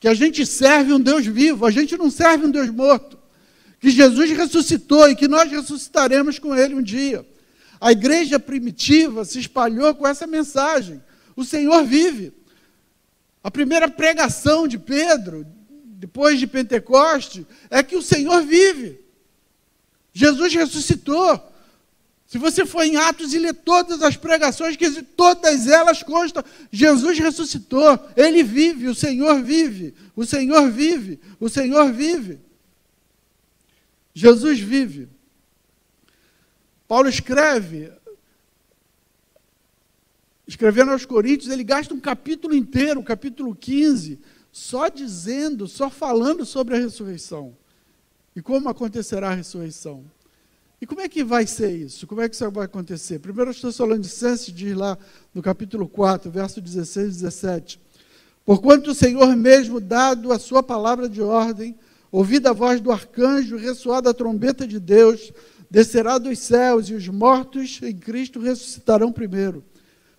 [0.00, 3.18] que a gente serve um Deus vivo, a gente não serve um Deus morto.
[3.78, 7.26] Que Jesus ressuscitou e que nós ressuscitaremos com ele um dia.
[7.78, 11.02] A igreja primitiva se espalhou com essa mensagem:
[11.36, 12.32] o Senhor vive.
[13.42, 19.00] A primeira pregação de Pedro, depois de Pentecoste, é que o Senhor vive.
[20.12, 21.52] Jesus ressuscitou.
[22.26, 26.42] Se você for em Atos e ler todas as pregações, que todas elas constam,
[26.72, 32.40] Jesus ressuscitou, ele vive, o Senhor vive, o Senhor vive, o Senhor vive.
[34.14, 35.08] Jesus vive.
[36.88, 37.92] Paulo escreve,
[40.46, 44.18] escrevendo aos Coríntios, ele gasta um capítulo inteiro, o capítulo 15,
[44.52, 47.56] só dizendo, só falando sobre a ressurreição.
[48.36, 50.04] E como acontecerá a ressurreição?
[50.80, 52.06] E como é que vai ser isso?
[52.06, 53.18] Como é que isso vai acontecer?
[53.18, 54.98] Primeiro, os Tessalonicenses diz lá
[55.32, 57.80] no capítulo 4, verso 16 e 17:
[58.44, 61.74] Porquanto o Senhor mesmo, dado a sua palavra de ordem,
[62.12, 65.32] ouvida a voz do arcanjo, ressoada a trombeta de Deus,
[65.70, 69.64] descerá dos céus e os mortos em Cristo ressuscitarão primeiro.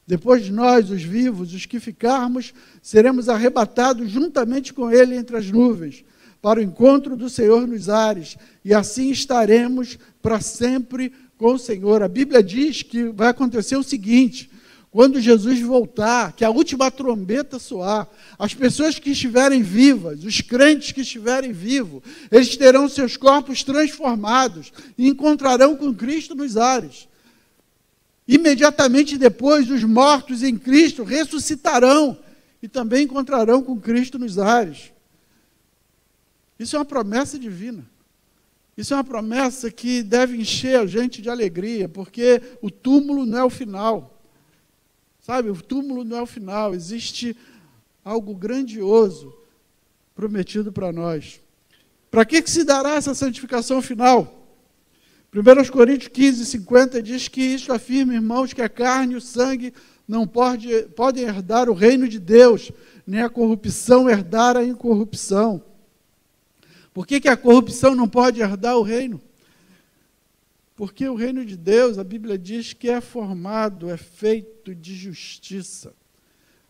[0.08, 6.04] Depois nós, os vivos, os que ficarmos, seremos arrebatados juntamente com Ele entre as nuvens
[6.42, 12.04] para o encontro do Senhor nos ares, e assim estaremos para sempre com o Senhor.
[12.04, 14.48] A Bíblia diz que vai acontecer o seguinte:
[14.92, 20.92] quando Jesus voltar, que a última trombeta soar, as pessoas que estiverem vivas, os crentes
[20.92, 27.08] que estiverem vivos, eles terão seus corpos transformados e encontrarão com Cristo nos ares.
[28.28, 32.18] Imediatamente depois, os mortos em Cristo ressuscitarão
[32.62, 34.92] e também encontrarão com Cristo nos ares.
[36.58, 37.86] Isso é uma promessa divina.
[38.76, 43.38] Isso é uma promessa que deve encher a gente de alegria, porque o túmulo não
[43.38, 44.20] é o final.
[45.22, 47.36] Sabe, o túmulo não é o final, existe
[48.04, 49.34] algo grandioso
[50.14, 51.42] prometido para nós.
[52.12, 54.45] Para que, que se dará essa santificação final?
[55.42, 59.74] 1 Coríntios 15, 50 diz que isso afirma, irmãos, que a carne e o sangue
[60.08, 62.72] não pode, podem herdar o reino de Deus,
[63.06, 65.62] nem a corrupção herdar a incorrupção.
[66.94, 69.20] Por que, que a corrupção não pode herdar o reino?
[70.74, 75.94] Porque o reino de Deus, a Bíblia diz que é formado, é feito de justiça.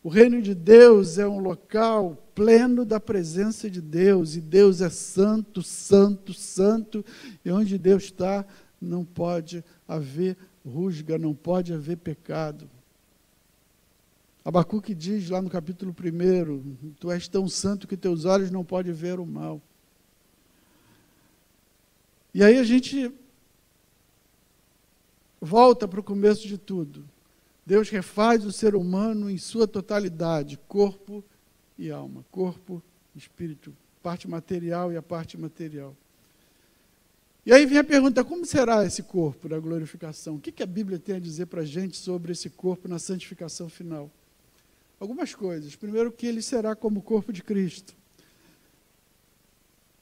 [0.06, 4.88] O reino de Deus é um local pleno da presença de Deus, e Deus é
[4.88, 7.04] santo, santo, santo,
[7.44, 8.46] e onde Deus está,
[8.80, 12.70] não pode haver rusga, não pode haver pecado.
[14.46, 18.94] Abacuque diz lá no capítulo 1: Tu és tão santo que teus olhos não podem
[18.94, 19.60] ver o mal.
[22.32, 23.12] E aí a gente
[25.41, 27.10] volta para o começo de tudo.
[27.65, 31.23] Deus refaz o ser humano em sua totalidade, corpo
[31.78, 32.82] e alma, corpo,
[33.15, 35.95] espírito, parte material e a parte material.
[37.45, 40.36] E aí vem a pergunta: como será esse corpo da glorificação?
[40.36, 42.99] O que, que a Bíblia tem a dizer para a gente sobre esse corpo na
[42.99, 44.12] santificação final?
[44.99, 45.75] Algumas coisas.
[45.75, 47.95] Primeiro, que ele será como o corpo de Cristo.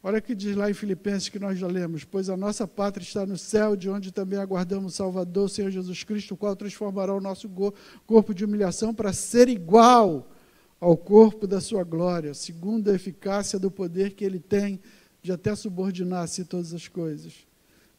[0.06, 3.06] Olha o que diz lá em Filipenses que nós já lemos: Pois a nossa pátria
[3.06, 7.16] está no céu, de onde também aguardamos o Salvador, Senhor Jesus Cristo, o qual transformará
[7.16, 7.50] o nosso
[8.06, 10.30] corpo de humilhação para ser igual
[10.78, 14.78] ao corpo da sua glória, segundo a eficácia do poder que ele tem
[15.22, 17.32] de até subordinar-se todas as coisas.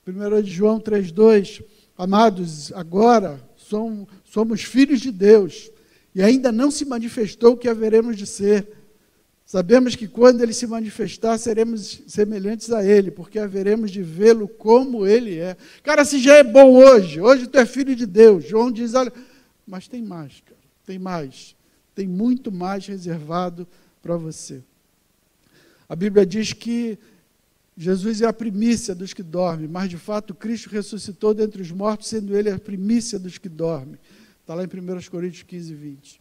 [0.07, 1.64] 1 João 3,2:
[1.97, 5.71] Amados, agora somos, somos filhos de Deus,
[6.14, 8.84] e ainda não se manifestou o que haveremos de ser
[9.46, 15.07] Sabemos que quando ele se manifestar, seremos semelhantes a ele, porque haveremos de vê-lo como
[15.07, 15.57] ele é.
[15.83, 18.44] Cara, se já é bom hoje, hoje tu é filho de Deus.
[18.48, 19.12] João diz: olha,
[19.66, 21.54] mas tem mais, cara, tem mais.
[21.94, 23.68] Tem muito mais reservado
[24.02, 24.62] para você.
[25.87, 26.98] A Bíblia diz que
[27.76, 32.09] Jesus é a primícia dos que dormem, mas de fato Cristo ressuscitou dentre os mortos,
[32.09, 33.98] sendo ele a primícia dos que dormem.
[34.40, 36.20] Está lá em 1 Coríntios 15, 20.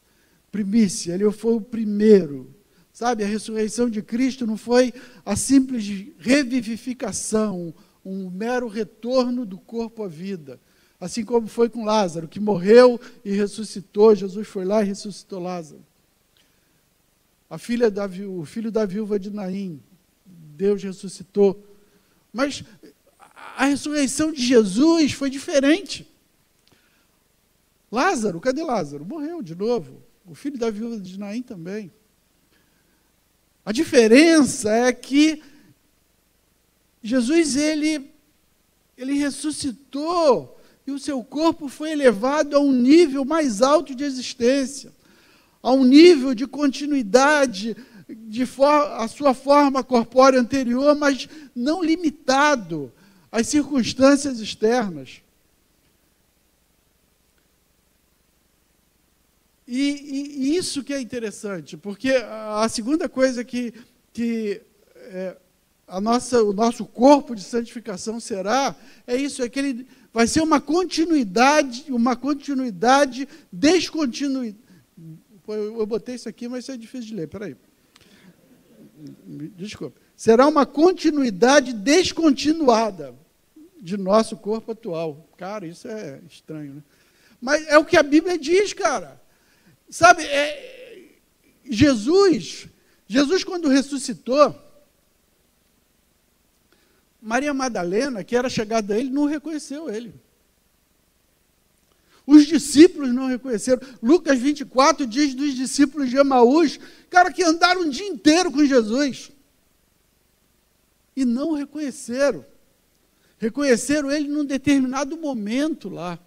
[0.51, 2.53] Primícia, ele foi o primeiro
[2.93, 4.93] Sabe, a ressurreição de Cristo não foi
[5.25, 5.83] a simples
[6.19, 7.73] revivificação,
[8.05, 10.59] um mero retorno do corpo à vida.
[10.99, 15.83] Assim como foi com Lázaro, que morreu e ressuscitou, Jesus foi lá e ressuscitou Lázaro.
[17.49, 19.81] A filha da, o filho da viúva de Naim,
[20.25, 21.65] Deus ressuscitou.
[22.31, 22.63] Mas
[23.55, 26.07] a ressurreição de Jesus foi diferente.
[27.91, 29.03] Lázaro, cadê Lázaro?
[29.03, 30.01] Morreu de novo.
[30.25, 31.91] O filho da viúva de Naim também.
[33.65, 35.41] A diferença é que
[37.01, 38.11] Jesus ele
[38.97, 44.91] ele ressuscitou e o seu corpo foi elevado a um nível mais alto de existência,
[45.61, 47.75] a um nível de continuidade
[48.07, 48.47] de
[48.97, 52.91] a sua forma corpórea anterior, mas não limitado
[53.31, 55.21] às circunstâncias externas.
[59.67, 59.79] E,
[60.45, 63.73] e, isso que é interessante, porque a segunda coisa que,
[64.11, 64.61] que
[64.95, 65.37] é,
[65.87, 68.75] a nossa, o nosso corpo de santificação será,
[69.07, 74.61] é isso, é que ele vai ser uma continuidade, uma continuidade descontinuidade.
[75.47, 77.55] Eu, eu botei isso aqui, mas isso é difícil de ler, peraí.
[79.57, 79.99] Desculpa.
[80.15, 83.15] Será uma continuidade descontinuada
[83.81, 85.27] de nosso corpo atual.
[85.37, 86.83] Cara, isso é estranho, né?
[87.41, 89.21] Mas é o que a Bíblia diz, cara.
[89.89, 91.17] Sabe, é,
[91.65, 92.67] Jesus,
[93.07, 94.55] Jesus quando ressuscitou,
[97.21, 100.13] Maria Madalena, que era chegada a ele, não reconheceu ele.
[102.25, 103.81] Os discípulos não reconheceram.
[104.01, 106.79] Lucas 24 diz dos discípulos de Emaús,
[107.09, 109.31] cara, que andaram um dia inteiro com Jesus.
[111.15, 112.45] E não reconheceram.
[113.37, 116.17] Reconheceram ele num determinado momento lá,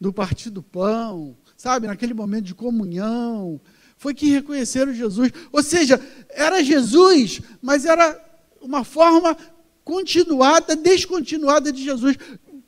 [0.00, 3.58] no partir do pão, sabe, naquele momento de comunhão.
[3.96, 5.32] Foi que reconheceram Jesus.
[5.50, 5.98] Ou seja,
[6.28, 8.22] era Jesus, mas era
[8.60, 9.34] uma forma
[9.82, 12.18] continuada, descontinuada de Jesus.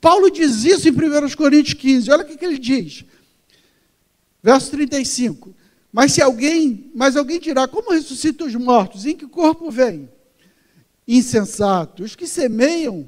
[0.01, 2.09] Paulo diz isso em 1 Coríntios 15.
[2.09, 3.05] Olha o que, que ele diz.
[4.41, 5.55] Verso 35.
[5.93, 9.05] Mas se alguém, mas alguém dirá, como ressuscita os mortos?
[9.05, 10.09] Em que corpo vem?
[11.07, 12.01] Insensato.
[12.01, 13.07] Os que semeiam,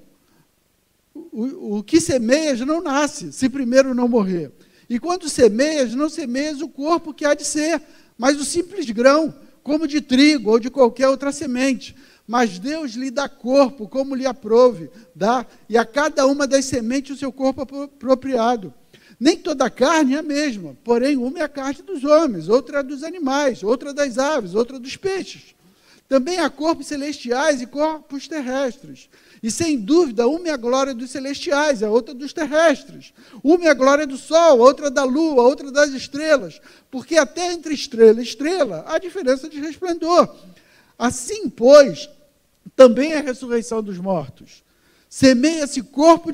[1.16, 4.52] o, o que semeias não nasce, se primeiro não morrer.
[4.90, 7.82] E quando semeias, não semeias o corpo que há de ser,
[8.18, 11.96] mas o simples grão, como de trigo ou de qualquer outra semente
[12.30, 17.16] mas Deus lhe dá corpo como lhe aprove, dá, e a cada uma das sementes
[17.16, 18.72] o seu corpo apropriado.
[19.20, 22.84] Nem toda carne é a mesma, porém uma é a carne dos homens, outra é
[22.84, 25.56] dos animais, outra das aves, outra dos peixes.
[26.08, 29.10] Também há corpos celestiais e corpos terrestres.
[29.42, 33.14] E sem dúvida, uma é a glória dos celestiais, a outra dos terrestres.
[33.44, 36.60] Uma é a glória do sol, a outra da lua, a outra das estrelas.
[36.92, 40.36] Porque até entre estrela e estrela há diferença de resplendor.
[40.98, 42.10] Assim, pois,
[42.76, 44.64] também é a ressurreição dos mortos.
[45.10, 46.32] Semeia-se corpo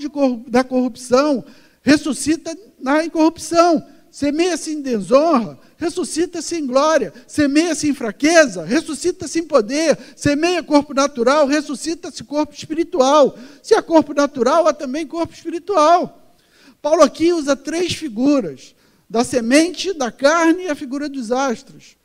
[0.50, 1.46] da corrupção,
[1.84, 3.86] ressuscita na incorrupção.
[4.16, 7.12] Semeia-se em desonra, ressuscita-se em glória.
[7.28, 10.00] Semeia-se em fraqueza, ressuscita-se em poder.
[10.16, 13.38] Semeia corpo natural, ressuscita-se corpo espiritual.
[13.62, 16.34] Se há corpo natural, há também corpo espiritual.
[16.82, 18.74] Paulo aqui usa três figuras:
[19.10, 21.98] da semente, da carne e a figura dos astros.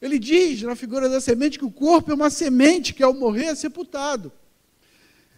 [0.00, 3.44] Ele diz na figura da semente que o corpo é uma semente que ao morrer
[3.44, 4.32] é sepultado.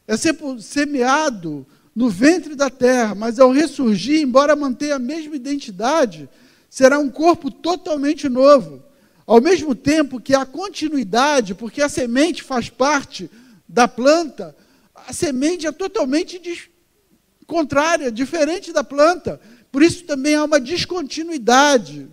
[0.07, 0.15] É
[0.61, 6.29] semeado no ventre da terra, mas ao ressurgir, embora mantenha a mesma identidade,
[6.69, 8.83] será um corpo totalmente novo.
[9.27, 13.31] Ao mesmo tempo que há continuidade, porque a semente faz parte
[13.69, 14.57] da planta,
[14.95, 16.71] a semente é totalmente
[17.47, 19.41] contrária, diferente da planta.
[19.71, 22.09] Por isso também há uma descontinuidade.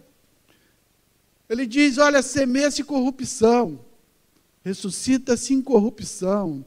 [1.50, 3.80] Ele diz: olha, semeia-se corrupção,
[4.64, 6.66] ressuscita-se incorrupção.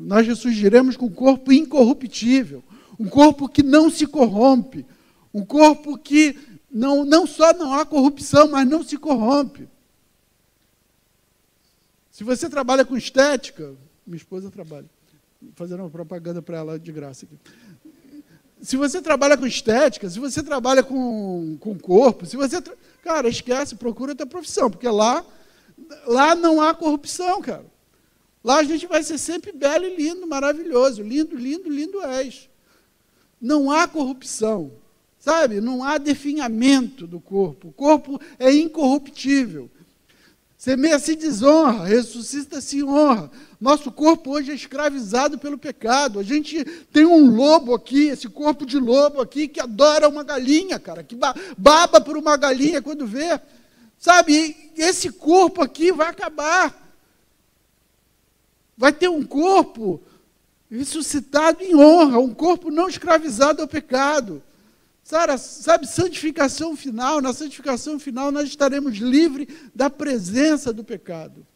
[0.00, 2.64] Nós ressurgiremos com um corpo incorruptível,
[2.98, 4.86] um corpo que não se corrompe,
[5.32, 6.38] um corpo que
[6.70, 9.68] não, não só não há corrupção, mas não se corrompe.
[12.10, 13.74] Se você trabalha com estética,
[14.06, 14.86] minha esposa trabalha,
[15.54, 17.36] fazendo uma propaganda para ela de graça aqui.
[18.62, 22.62] Se você trabalha com estética, se você trabalha com, com corpo, se você.
[23.02, 25.24] Cara, esquece, procura outra profissão, porque lá,
[26.06, 27.69] lá não há corrupção, cara.
[28.42, 31.02] Lá a gente vai ser sempre belo e lindo, maravilhoso.
[31.02, 32.48] Lindo, lindo, lindo és.
[33.40, 34.72] Não há corrupção,
[35.18, 35.60] sabe?
[35.60, 37.68] Não há definhamento do corpo.
[37.68, 39.70] O corpo é incorruptível.
[40.56, 43.30] Semeia-se desonra, ressuscita-se honra.
[43.58, 46.18] Nosso corpo hoje é escravizado pelo pecado.
[46.18, 46.62] A gente
[46.92, 51.16] tem um lobo aqui, esse corpo de lobo aqui, que adora uma galinha, cara, que
[51.56, 53.40] baba por uma galinha quando vê.
[53.98, 56.89] Sabe, esse corpo aqui vai acabar.
[58.80, 60.00] Vai ter um corpo
[60.70, 64.42] ressuscitado em honra, um corpo não escravizado ao pecado.
[65.04, 71.46] Sabe, sabe, santificação final, na santificação final nós estaremos livres da presença do pecado.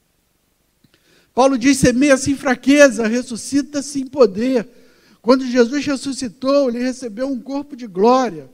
[1.32, 4.68] Paulo diz: semeia-se em fraqueza, ressuscita-se em poder.
[5.22, 8.50] Quando Jesus ressuscitou, ele recebeu um corpo de glória.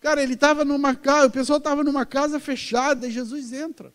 [0.00, 3.92] Cara, ele estava numa casa, o pessoal estava numa casa fechada e Jesus entra.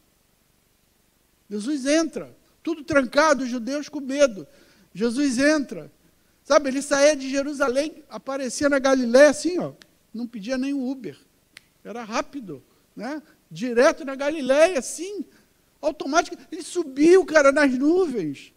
[1.50, 4.48] Jesus entra, tudo trancado, os judeus com medo.
[4.94, 5.92] Jesus entra.
[6.44, 9.74] Sabe, ele saía de Jerusalém, aparecia na Galiléia assim, ó,
[10.14, 11.18] não pedia nem Uber.
[11.84, 12.64] Era rápido,
[12.96, 13.22] né?
[13.52, 15.26] Direto na Galiléia, assim,
[15.82, 16.36] automático.
[16.52, 18.54] Ele subiu, cara, nas nuvens.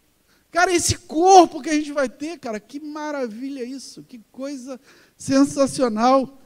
[0.51, 4.79] Cara, esse corpo que a gente vai ter, cara, que maravilha isso, que coisa
[5.17, 6.39] sensacional.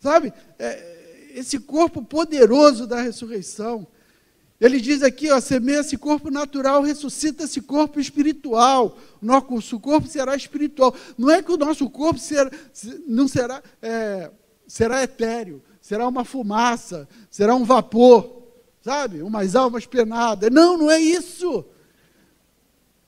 [0.00, 0.32] Sabe?
[0.58, 3.86] É, esse corpo poderoso da ressurreição.
[4.62, 8.96] Ele diz aqui, ó, semeia esse corpo natural, ressuscita esse corpo espiritual.
[9.20, 10.94] Nosso corpo será espiritual.
[11.18, 12.48] Não é que o nosso corpo será,
[13.04, 14.30] não será, é,
[14.64, 18.40] será etéreo, será uma fumaça, será um vapor,
[18.80, 19.20] sabe?
[19.20, 20.48] Umas almas penadas.
[20.48, 21.64] Não, não é isso.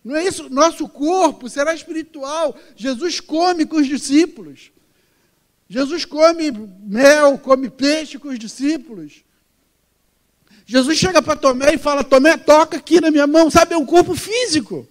[0.02, 0.50] Não é isso.
[0.50, 2.56] Nosso corpo será espiritual.
[2.74, 4.72] Jesus come com os discípulos.
[5.68, 9.22] Jesus come mel, come peixe com os discípulos.
[10.66, 13.74] Jesus chega para Tomé e fala: Tomé, toca aqui na minha mão, sabe?
[13.74, 14.88] É um corpo físico.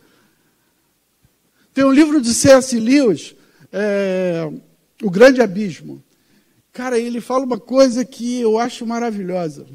[1.74, 2.80] Tem um livro de C.S.
[2.80, 3.36] Lewis,
[3.72, 4.50] é,
[5.02, 6.04] O Grande Abismo.
[6.72, 9.66] Cara, ele fala uma coisa que eu acho maravilhosa.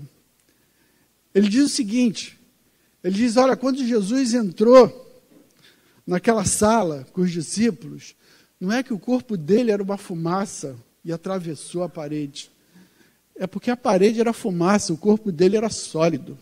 [1.34, 2.38] Ele diz o seguinte:
[3.03, 5.07] ele diz, olha, quando Jesus entrou
[6.07, 8.14] naquela sala com os discípulos,
[8.61, 12.51] não é que o corpo dele era uma fumaça e atravessou a parede.
[13.39, 16.36] É porque a parede era fumaça, o corpo dele era sólido.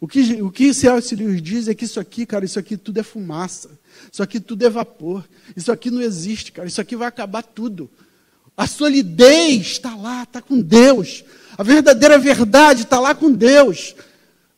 [0.00, 1.14] O que, o que C.S.
[1.14, 3.70] Lewis diz é que isso aqui, cara, isso aqui tudo é fumaça.
[4.12, 5.24] Isso aqui tudo é vapor.
[5.56, 6.68] Isso aqui não existe, cara.
[6.68, 7.90] Isso aqui vai acabar tudo.
[8.56, 11.24] A solidez está lá, está com Deus.
[11.56, 13.94] A verdadeira verdade está lá com Deus.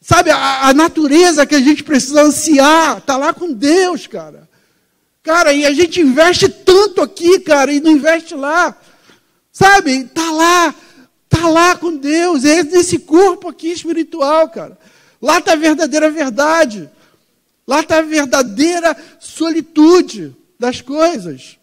[0.01, 4.49] Sabe, a, a, natureza que a gente precisa ansiar está lá com Deus, cara.
[5.23, 8.77] Cara, e a gente investe tanto aqui, cara, e não investe lá.
[9.53, 10.75] Sabe, está lá.
[11.31, 14.79] Está lá com Deus, é nesse corpo aqui espiritual, cara.
[15.21, 16.89] Lá está a verdadeira verdade.
[17.67, 21.59] Lá está a verdadeira solitude das coisas.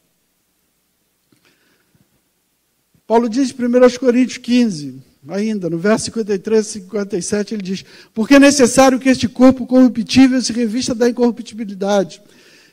[3.07, 8.35] Paulo diz em 1 Coríntios 15, ainda, no verso 53 e 57, ele diz: Porque
[8.35, 12.21] é necessário que este corpo corruptível se revista da incorruptibilidade,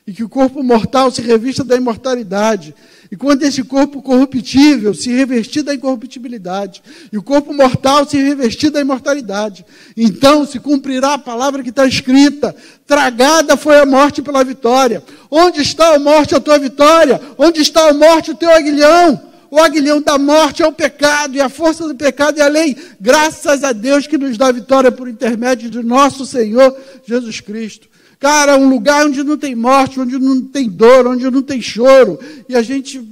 [0.07, 2.74] e que o corpo mortal se revista da imortalidade.
[3.13, 6.83] E quando esse corpo corruptível se revestir da incorruptibilidade,
[7.13, 11.87] e o corpo mortal se revestir da imortalidade, então se cumprirá a palavra que está
[11.87, 12.57] escrita:
[12.87, 15.05] tragada foi a morte pela vitória.
[15.31, 17.21] Onde está a morte, a tua vitória?
[17.37, 19.21] Onde está a morte, o teu aguilhão?
[19.51, 22.75] O aguilhão da morte é o pecado, e a força do pecado é a lei.
[22.99, 27.93] Graças a Deus que nos dá vitória por intermédio de nosso Senhor Jesus Cristo.
[28.23, 32.20] Cara, um lugar onde não tem morte, onde não tem dor, onde não tem choro.
[32.49, 33.05] E a gente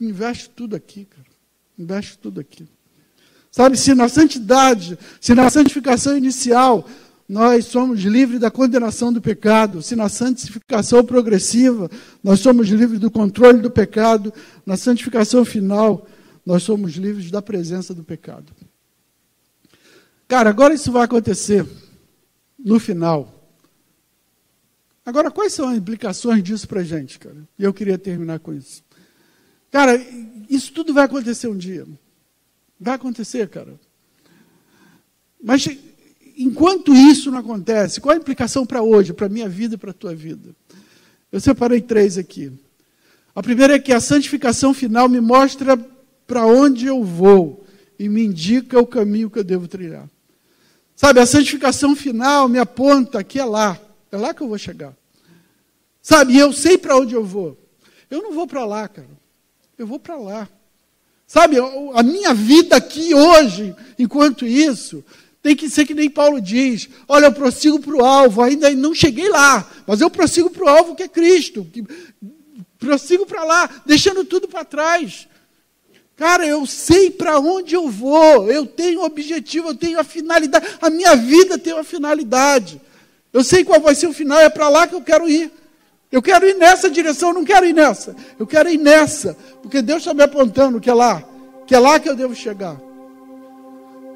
[0.00, 1.28] investe tudo aqui, cara.
[1.78, 2.66] Investe tudo aqui.
[3.48, 6.84] Sabe, se na santidade, se na santificação inicial,
[7.28, 11.88] nós somos livres da condenação do pecado, se na santificação progressiva,
[12.20, 14.34] nós somos livres do controle do pecado,
[14.66, 16.08] na santificação final,
[16.44, 18.52] nós somos livres da presença do pecado.
[20.26, 21.64] Cara, agora isso vai acontecer
[22.58, 23.37] no final.
[25.08, 27.48] Agora, quais são as implicações disso para a gente, cara?
[27.58, 28.84] E eu queria terminar com isso.
[29.70, 29.98] Cara,
[30.50, 31.86] isso tudo vai acontecer um dia.
[32.78, 33.80] Vai acontecer, cara.
[35.42, 35.66] Mas
[36.36, 39.92] enquanto isso não acontece, qual a implicação para hoje, para a minha vida e para
[39.92, 40.54] a tua vida?
[41.32, 42.52] Eu separei três aqui.
[43.34, 45.74] A primeira é que a santificação final me mostra
[46.26, 47.64] para onde eu vou
[47.98, 50.06] e me indica o caminho que eu devo trilhar.
[50.94, 53.80] Sabe, a santificação final me aponta que é lá,
[54.10, 54.94] é lá que eu vou chegar.
[56.02, 57.58] Sabe, eu sei para onde eu vou.
[58.10, 59.08] Eu não vou para lá, cara.
[59.76, 60.48] Eu vou para lá.
[61.26, 61.56] Sabe,
[61.94, 65.04] a minha vida aqui hoje, enquanto isso,
[65.42, 68.94] tem que ser que nem Paulo diz: olha, eu prossigo para o alvo, ainda não
[68.94, 71.66] cheguei lá, mas eu prossigo para o alvo que é Cristo.
[72.78, 75.28] Prossigo para lá, deixando tudo para trás.
[76.16, 80.66] Cara, eu sei para onde eu vou, eu tenho um objetivo, eu tenho a finalidade,
[80.80, 82.80] a minha vida tem uma finalidade.
[83.38, 85.52] Eu sei qual vai ser o final, é para lá que eu quero ir.
[86.10, 88.16] Eu quero ir nessa direção, não quero ir nessa.
[88.36, 91.22] Eu quero ir nessa, porque Deus está me apontando que é lá,
[91.64, 92.76] que é lá que eu devo chegar.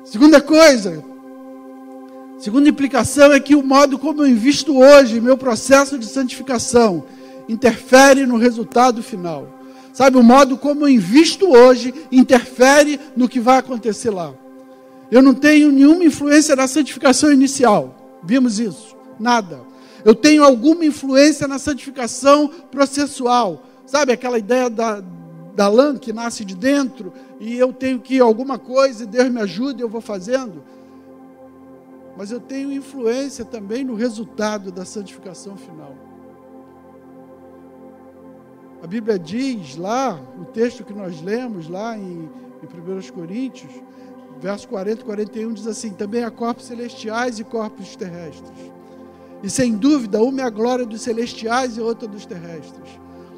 [0.05, 1.05] Segunda coisa,
[2.37, 7.05] segunda implicação é que o modo como eu invisto hoje, meu processo de santificação,
[7.49, 9.47] interfere no resultado final.
[9.93, 14.35] Sabe, o modo como eu invisto hoje interfere no que vai acontecer lá.
[15.13, 18.21] Eu não tenho nenhuma influência na santificação inicial.
[18.25, 19.01] Vimos isso?
[19.23, 19.73] Nada
[20.05, 23.65] eu tenho alguma influência na santificação processual.
[23.87, 25.03] Sabe aquela ideia da,
[25.55, 29.41] da lã que nasce de dentro e eu tenho que alguma coisa e Deus me
[29.41, 30.63] ajuda e eu vou fazendo?
[32.17, 35.95] Mas eu tenho influência também no resultado da santificação final.
[38.83, 42.29] A Bíblia diz lá, o texto que nós lemos lá em,
[42.61, 43.71] em 1 Coríntios,
[44.41, 48.73] verso 40 e 41 diz assim: Também há corpos celestiais e corpos terrestres.
[49.43, 52.89] E sem dúvida, uma é a glória dos celestiais e outra dos terrestres.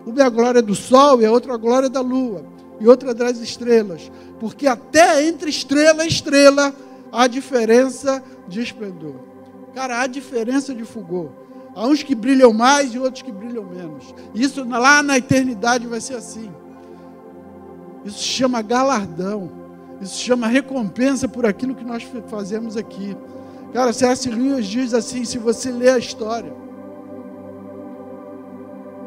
[0.07, 2.45] Uma é a glória do sol e a outra a glória da lua,
[2.79, 4.11] e outra das estrelas.
[4.39, 6.75] Porque até entre estrela e estrela
[7.11, 9.15] há diferença de esplendor.
[9.75, 11.31] Cara, há diferença de fulgor.
[11.75, 14.15] Há uns que brilham mais e outros que brilham menos.
[14.35, 16.51] Isso lá na eternidade vai ser assim.
[18.05, 19.51] Isso chama galardão.
[20.01, 23.17] Isso chama recompensa por aquilo que nós fazemos aqui.
[23.75, 24.31] Cara, C.S.
[24.31, 26.55] Lewis diz assim: se você ler a história,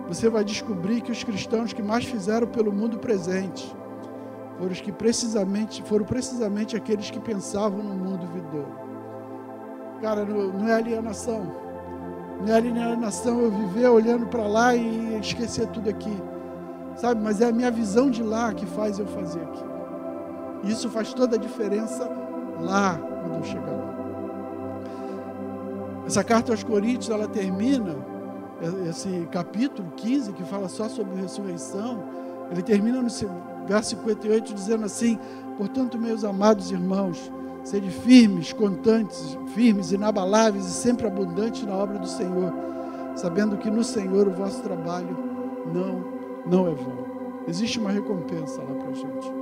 [0.09, 3.73] você vai descobrir que os cristãos que mais fizeram pelo mundo presente
[4.57, 8.75] foram os que precisamente foram precisamente aqueles que pensavam no mundo vindouro.
[10.01, 11.49] Cara, não é alienação.
[12.41, 16.15] Não é alienação eu viver olhando para lá e esquecer tudo aqui.
[16.97, 17.21] Sabe?
[17.23, 19.63] Mas é a minha visão de lá que faz eu fazer aqui.
[20.63, 22.03] Isso faz toda a diferença
[22.59, 23.86] lá quando eu chegar lá.
[26.07, 27.97] Essa carta aos Coríntios, ela termina,
[28.89, 32.01] esse capítulo 15, que fala só sobre ressurreição,
[32.49, 33.09] ele termina no
[33.67, 35.19] verso 58 dizendo assim:
[35.57, 37.29] Portanto, meus amados irmãos,
[37.61, 42.53] sede firmes, contantes, firmes, inabaláveis e sempre abundantes na obra do Senhor,
[43.13, 45.17] sabendo que no Senhor o vosso trabalho
[45.73, 46.05] não,
[46.49, 47.05] não é vão.
[47.49, 49.33] Existe uma recompensa lá para a gente.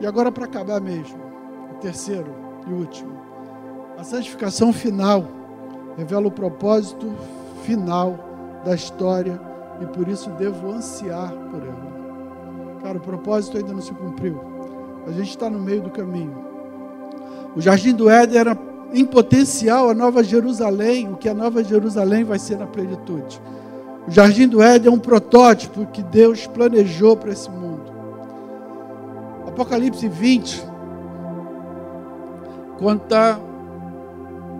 [0.00, 1.18] E agora, para acabar mesmo,
[1.72, 2.32] o terceiro
[2.68, 3.20] e último,
[3.98, 5.42] a santificação final
[5.96, 7.12] revela o propósito
[7.64, 9.40] final da história
[9.80, 11.94] e por isso devo ansiar por ela.
[12.82, 14.40] Cara, o propósito ainda não se cumpriu.
[15.06, 16.34] A gente está no meio do caminho.
[17.56, 18.58] O Jardim do Éden era
[18.92, 23.40] em potencial a Nova Jerusalém, o que a Nova Jerusalém vai ser na plenitude.
[24.06, 27.92] O Jardim do Éden é um protótipo que Deus planejou para esse mundo.
[29.46, 30.74] Apocalipse 20
[32.78, 33.40] conta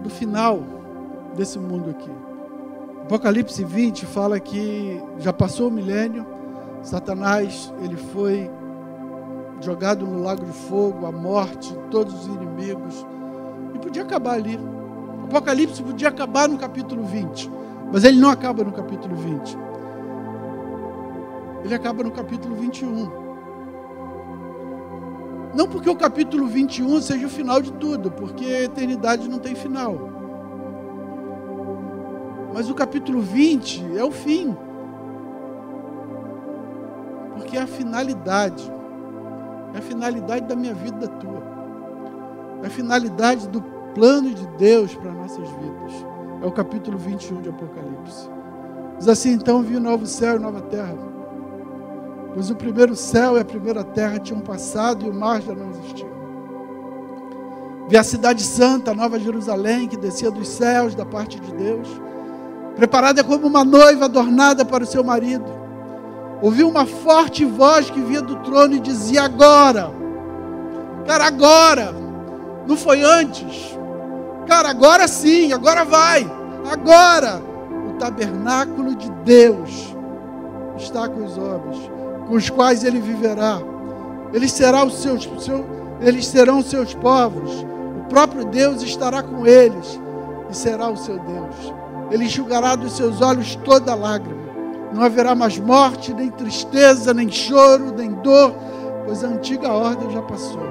[0.03, 0.74] do final
[1.35, 2.11] desse mundo aqui.
[3.03, 6.27] Apocalipse 20 fala que já passou o milênio,
[6.83, 8.51] Satanás ele foi
[9.61, 13.07] jogado no lago de fogo, a morte, todos os inimigos,
[13.75, 14.59] e podia acabar ali.
[15.25, 17.51] Apocalipse podia acabar no capítulo 20,
[17.93, 19.59] mas ele não acaba no capítulo 20.
[21.65, 23.25] Ele acaba no capítulo 21.
[25.55, 29.55] Não porque o capítulo 21 seja o final de tudo, porque a eternidade não tem
[29.55, 30.14] final.
[32.55, 34.57] Mas o capítulo 20 é o fim.
[37.35, 38.73] Porque é a finalidade.
[39.75, 41.43] É a finalidade da minha vida da tua.
[42.63, 43.61] É a finalidade do
[43.93, 46.07] plano de Deus para nossas vidas.
[46.43, 48.31] É o capítulo 21 de Apocalipse.
[48.99, 50.97] Diz assim: então vi o novo céu e nova terra.
[52.35, 55.71] Pois o primeiro céu e a primeira terra tinham passado e o mar já não
[55.71, 56.15] existia.
[57.89, 62.14] Vi a cidade santa, a nova Jerusalém, que descia dos céus da parte de Deus
[62.77, 65.45] preparada como uma noiva adornada para o seu marido.
[66.43, 69.91] Ouviu uma forte voz que vinha do trono e dizia: Agora,
[71.07, 71.95] cara, agora,
[72.67, 73.79] não foi antes,
[74.47, 76.31] cara, agora sim, agora vai,
[76.71, 77.41] agora,
[77.89, 79.95] o tabernáculo de Deus
[80.77, 81.91] está com os homens,
[82.29, 83.59] com os quais ele viverá.
[84.33, 85.65] Eles serão os seus, seu,
[86.01, 87.65] eles serão seus povos.
[88.01, 90.01] O próprio Deus estará com eles
[90.51, 91.84] e será o seu Deus.
[92.11, 94.45] Ele enxugará dos seus olhos toda lágrima.
[94.93, 98.55] Não haverá mais morte, nem tristeza, nem choro, nem dor,
[99.05, 100.63] pois a antiga ordem já passou.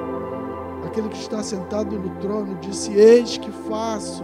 [0.86, 4.23] Aquele que está sentado no trono disse: Eis que faço,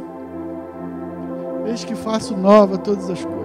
[1.66, 3.39] eis que faço nova todas as coisas.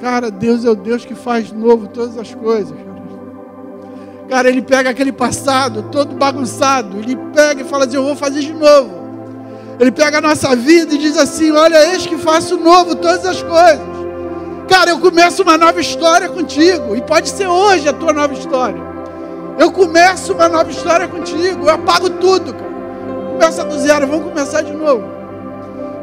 [0.00, 2.76] Cara, Deus é o Deus que faz novo todas as coisas.
[4.28, 8.40] Cara, ele pega aquele passado todo bagunçado, ele pega e fala assim: Eu vou fazer
[8.40, 9.03] de novo.
[9.78, 13.42] Ele pega a nossa vida e diz assim: Olha, eis que faço novo todas as
[13.42, 13.94] coisas.
[14.68, 16.96] Cara, eu começo uma nova história contigo.
[16.96, 18.80] E pode ser hoje a tua nova história.
[19.58, 21.64] Eu começo uma nova história contigo.
[21.64, 22.54] Eu apago tudo.
[23.32, 25.04] Começa do zero, vamos começar de novo.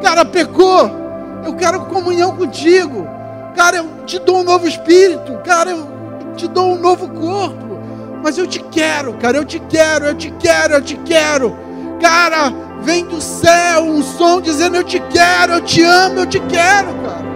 [0.02, 1.00] Cara, pecou.
[1.46, 3.08] Eu quero comunhão contigo.
[3.56, 5.40] Cara, eu te dou um novo espírito.
[5.44, 5.88] Cara, eu
[6.36, 7.80] te dou um novo corpo.
[8.24, 9.38] Mas eu te quero, cara.
[9.38, 11.58] Eu te quero, eu te quero, eu te quero.
[12.00, 12.54] Cara,
[12.84, 16.94] Vem do céu um som dizendo: Eu te quero, eu te amo, eu te quero,
[17.04, 17.32] cara.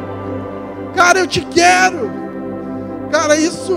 [0.96, 2.12] Cara, eu te quero.
[3.12, 3.74] Cara, isso.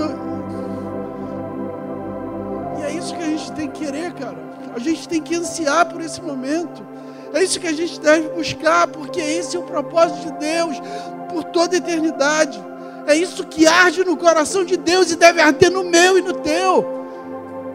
[2.79, 4.39] E é isso que a gente tem que querer, cara.
[4.75, 6.87] A gente tem que ansiar por esse momento.
[7.35, 10.81] É isso que a gente deve buscar, porque esse é o propósito de Deus
[11.29, 12.63] por toda a eternidade.
[13.07, 16.35] É isso que arde no coração de Deus e deve arder no meu e no
[16.35, 16.87] teu.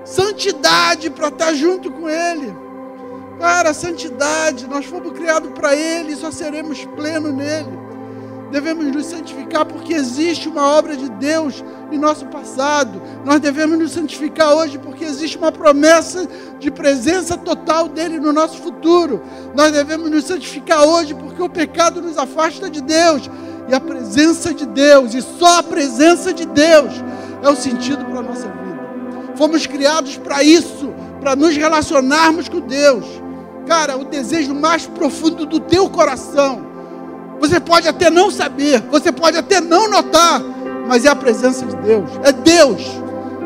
[0.06, 2.56] Santidade para estar junto com Ele.
[3.40, 7.84] Cara, santidade, nós fomos criados para Ele, só seremos plenos nele.
[8.54, 13.02] Devemos nos santificar porque existe uma obra de Deus em nosso passado.
[13.26, 16.28] Nós devemos nos santificar hoje porque existe uma promessa
[16.60, 19.24] de presença total dele no nosso futuro.
[19.56, 23.28] Nós devemos nos santificar hoje porque o pecado nos afasta de Deus.
[23.68, 26.94] E a presença de Deus, e só a presença de Deus,
[27.42, 29.34] é o sentido para a nossa vida.
[29.36, 33.23] Fomos criados para isso, para nos relacionarmos com Deus.
[33.68, 36.74] Cara, o desejo mais profundo do teu coração.
[37.40, 40.42] Você pode até não saber, você pode até não notar,
[40.88, 42.10] mas é a presença de Deus.
[42.24, 42.82] É Deus.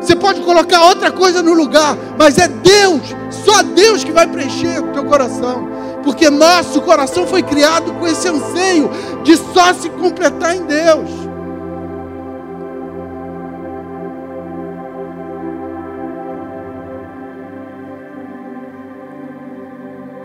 [0.00, 3.02] Você pode colocar outra coisa no lugar, mas é Deus.
[3.44, 5.68] Só Deus que vai preencher o teu coração.
[6.04, 8.90] Porque nosso coração foi criado com esse anseio
[9.24, 11.27] de só se completar em Deus.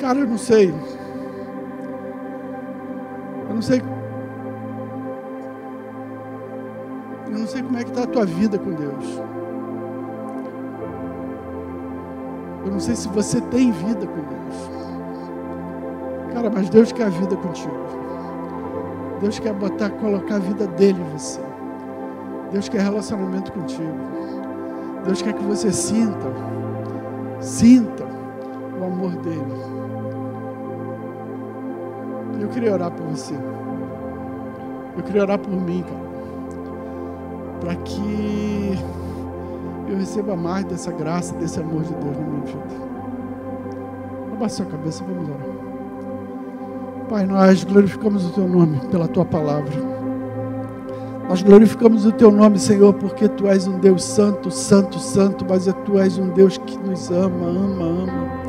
[0.03, 0.69] Cara, eu não sei.
[3.47, 3.81] Eu não sei.
[7.25, 9.21] Eu não sei como é que está a tua vida com Deus.
[12.65, 14.69] Eu não sei se você tem vida com Deus.
[16.33, 17.73] Cara, mas Deus quer a vida contigo.
[19.21, 21.39] Deus quer botar, colocar a vida dele em você.
[22.51, 23.87] Deus quer relacionamento contigo.
[25.05, 26.27] Deus quer que você sinta,
[27.39, 28.03] sinta
[28.77, 29.72] o amor dele.
[32.43, 33.33] Eu queria orar por você.
[34.97, 36.03] Eu queria orar por mim, cara.
[37.61, 38.77] Para que
[39.87, 42.93] eu receba mais dessa graça, desse amor de Deus na minha vida.
[44.33, 45.53] Abaixa sua cabeça, vamos orar.
[47.07, 49.73] Pai, nós glorificamos o Teu nome pela Tua palavra.
[51.29, 55.65] Nós glorificamos o Teu nome, Senhor, porque Tu és um Deus santo, santo, santo, mas
[55.65, 58.42] é Tu és um Deus que nos ama, ama, ama.